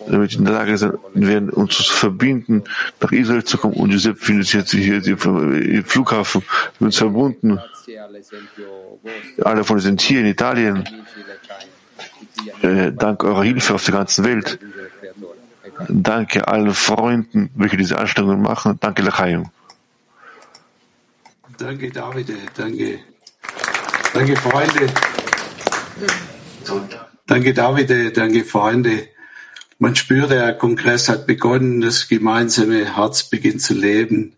[0.08, 2.64] damit in der Lage sein werden, uns zu verbinden,
[3.02, 3.74] nach Israel zu kommen.
[3.76, 6.44] Und Josef findet sich jetzt hier im Flughafen
[6.80, 7.60] mit uns verbunden.
[9.44, 10.88] Alle von uns sind hier in Italien.
[12.62, 14.60] Äh, dank eurer Hilfe auf der ganzen Welt.
[15.90, 18.78] Danke allen Freunden, welche diese Anstrengungen machen.
[18.80, 19.50] Danke, Lachayim.
[21.58, 22.28] Danke, David.
[22.56, 23.00] Danke.
[24.14, 24.94] Danke, Freunde.
[27.28, 28.18] Danke, David.
[28.18, 29.08] Danke, Freunde.
[29.78, 34.36] Man spürt, der Kongress hat begonnen, das gemeinsame Herz beginnt zu leben.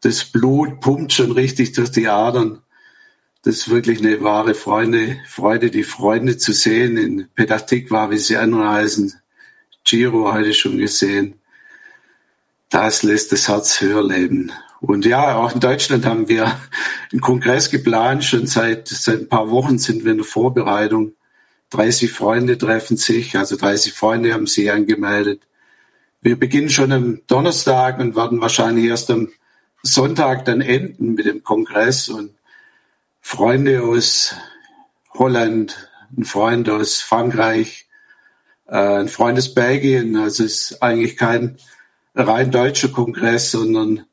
[0.00, 2.60] Das Blut pumpt schon richtig durch die Adern.
[3.42, 6.96] Das ist wirklich eine wahre Freunde, Freude, die Freunde zu sehen.
[6.96, 9.12] In Petah Tikva, wie sie andere heißen.
[9.84, 11.40] Giro heute schon gesehen.
[12.70, 14.50] Das lässt das Herz höher leben.
[14.86, 16.60] Und ja, auch in Deutschland haben wir
[17.10, 18.22] einen Kongress geplant.
[18.22, 21.14] Schon seit, seit ein paar Wochen sind wir in der Vorbereitung.
[21.70, 25.40] 30 Freunde treffen sich, also 30 Freunde haben sich angemeldet.
[26.20, 29.30] Wir beginnen schon am Donnerstag und werden wahrscheinlich erst am
[29.82, 32.34] Sonntag dann enden mit dem Kongress und
[33.22, 34.34] Freunde aus
[35.14, 37.88] Holland, ein Freund aus Frankreich,
[38.66, 40.16] äh, ein Freund aus Belgien.
[40.16, 41.56] Also es ist eigentlich kein
[42.14, 44.04] rein deutscher Kongress, sondern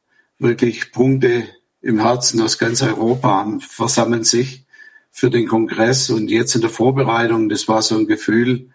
[0.42, 1.48] wirklich Punkte
[1.82, 4.66] im Herzen aus ganz Europa versammeln sich
[5.12, 8.70] für den Kongress und jetzt in der Vorbereitung, das war so ein Gefühl,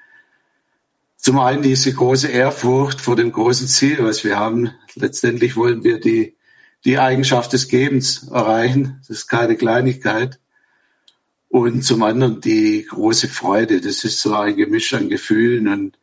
[1.16, 4.70] zum einen diese große Ehrfurcht vor dem großen Ziel, was wir haben.
[4.94, 6.36] Letztendlich wollen wir die,
[6.84, 8.98] die Eigenschaft des Gebens erreichen.
[9.00, 10.38] Das ist keine Kleinigkeit.
[11.48, 13.80] Und zum anderen die große Freude.
[13.80, 15.98] Das ist so ein Gemisch an Gefühlen und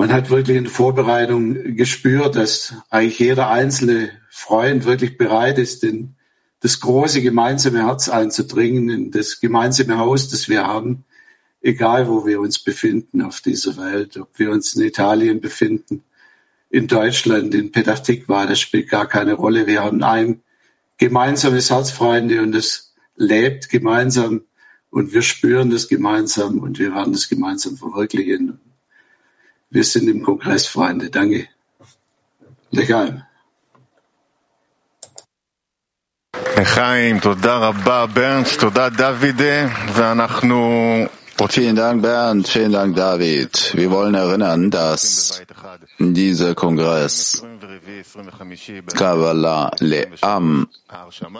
[0.00, 5.82] man hat wirklich in der Vorbereitung gespürt, dass eigentlich jeder einzelne Freund wirklich bereit ist,
[5.82, 6.14] den,
[6.60, 11.04] das große gemeinsame Herz einzudringen, in das gemeinsame Haus, das wir haben,
[11.60, 16.02] egal wo wir uns befinden auf dieser Welt, ob wir uns in Italien befinden,
[16.70, 19.66] in Deutschland, in Petah Tikva, das spielt gar keine Rolle.
[19.66, 20.40] Wir haben ein
[20.96, 24.44] gemeinsames Herz, Freunde, und es lebt gemeinsam
[24.88, 28.60] und wir spüren das gemeinsam und wir werden das gemeinsam verwirklichen.
[29.70, 31.10] Wir sind im Kongress, Freunde.
[31.10, 31.46] Danke.
[32.72, 33.26] Legal.
[41.48, 42.48] Vielen Dank, Bernd.
[42.48, 43.72] Vielen Dank, David.
[43.74, 45.40] Wir wollen erinnern, dass
[45.98, 47.42] dieser Kongress
[48.94, 50.66] Kabbalah Le'am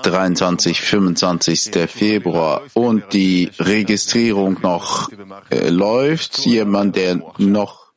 [0.03, 1.71] 23, 25.
[1.89, 5.11] Februar und die Registrierung noch
[5.51, 6.39] äh, läuft.
[6.47, 7.90] Jemand, der noch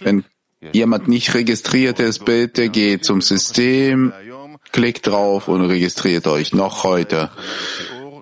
[0.00, 0.24] wenn
[0.72, 4.12] jemand nicht registriert ist, bitte geht zum System,
[4.70, 7.30] klickt drauf und registriert euch noch heute.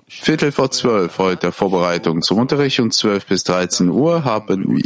[0.07, 4.83] Viertel vor zwölf heute Vorbereitung zum Unterricht und zwölf bis 13 Uhr haben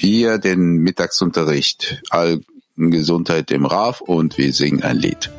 [0.00, 2.02] wir den Mittagsunterricht.
[2.10, 2.40] All
[2.76, 5.30] Gesundheit im Raf und wir singen ein Lied.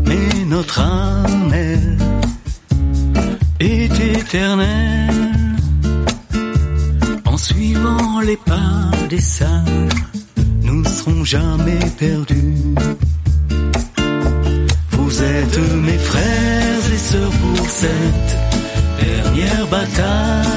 [0.07, 1.53] Mais notre âme,
[3.59, 5.29] est éternelle.
[7.25, 10.03] En suivant les pas des sages,
[10.63, 12.57] nous ne serons jamais perdus.
[14.93, 18.31] Vous êtes mes frères et sœurs pour cette
[19.05, 20.47] dernière bataille.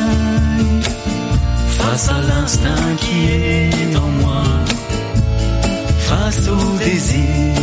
[1.79, 4.16] Face à l'instinct qui est en
[6.27, 7.55] face au désir.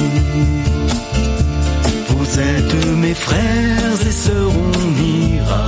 [2.10, 5.68] Vous êtes mes frères et sœurs, on ira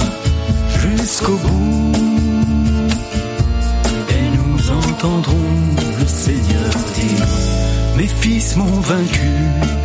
[0.83, 1.91] jusqu'au bout.
[4.17, 5.51] Et nous entendrons
[5.99, 7.27] le Seigneur dire,
[7.97, 9.84] mes fils m'ont vaincu.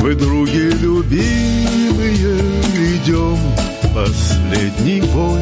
[0.00, 2.38] Вы, други любимые,
[2.94, 3.38] идем
[3.94, 5.40] последний бой.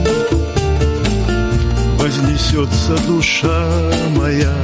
[1.98, 3.66] Вознесется душа
[4.16, 4.54] моя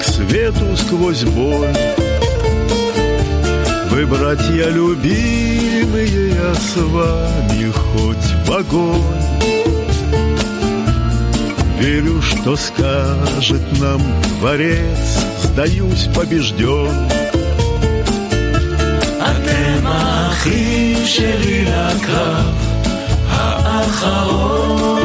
[0.00, 1.76] к свету сквозь боль.
[3.90, 9.34] Вы, братья любимые, я с вами хоть в огонь.
[11.80, 14.00] Верю, что скажет нам
[14.38, 17.13] Творец, сдаюсь побежден.
[20.33, 22.53] האחים שלי לקרב
[23.29, 25.01] האחרון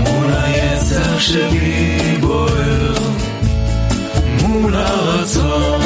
[0.00, 2.94] מול היצר שלי בוער
[4.42, 5.80] מול הרצון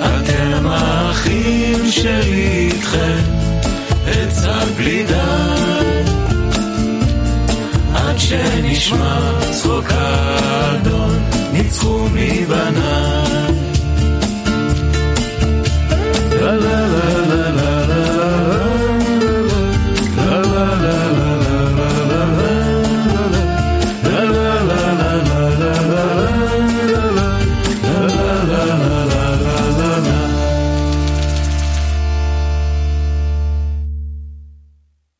[0.00, 3.22] אתם האחים שלי איתכם
[4.04, 5.14] אצעד בלי די
[7.94, 9.18] עד שנשמע
[9.50, 11.18] צחוק האדון
[11.52, 13.35] ניצחו מבניי
[16.47, 16.96] la la la.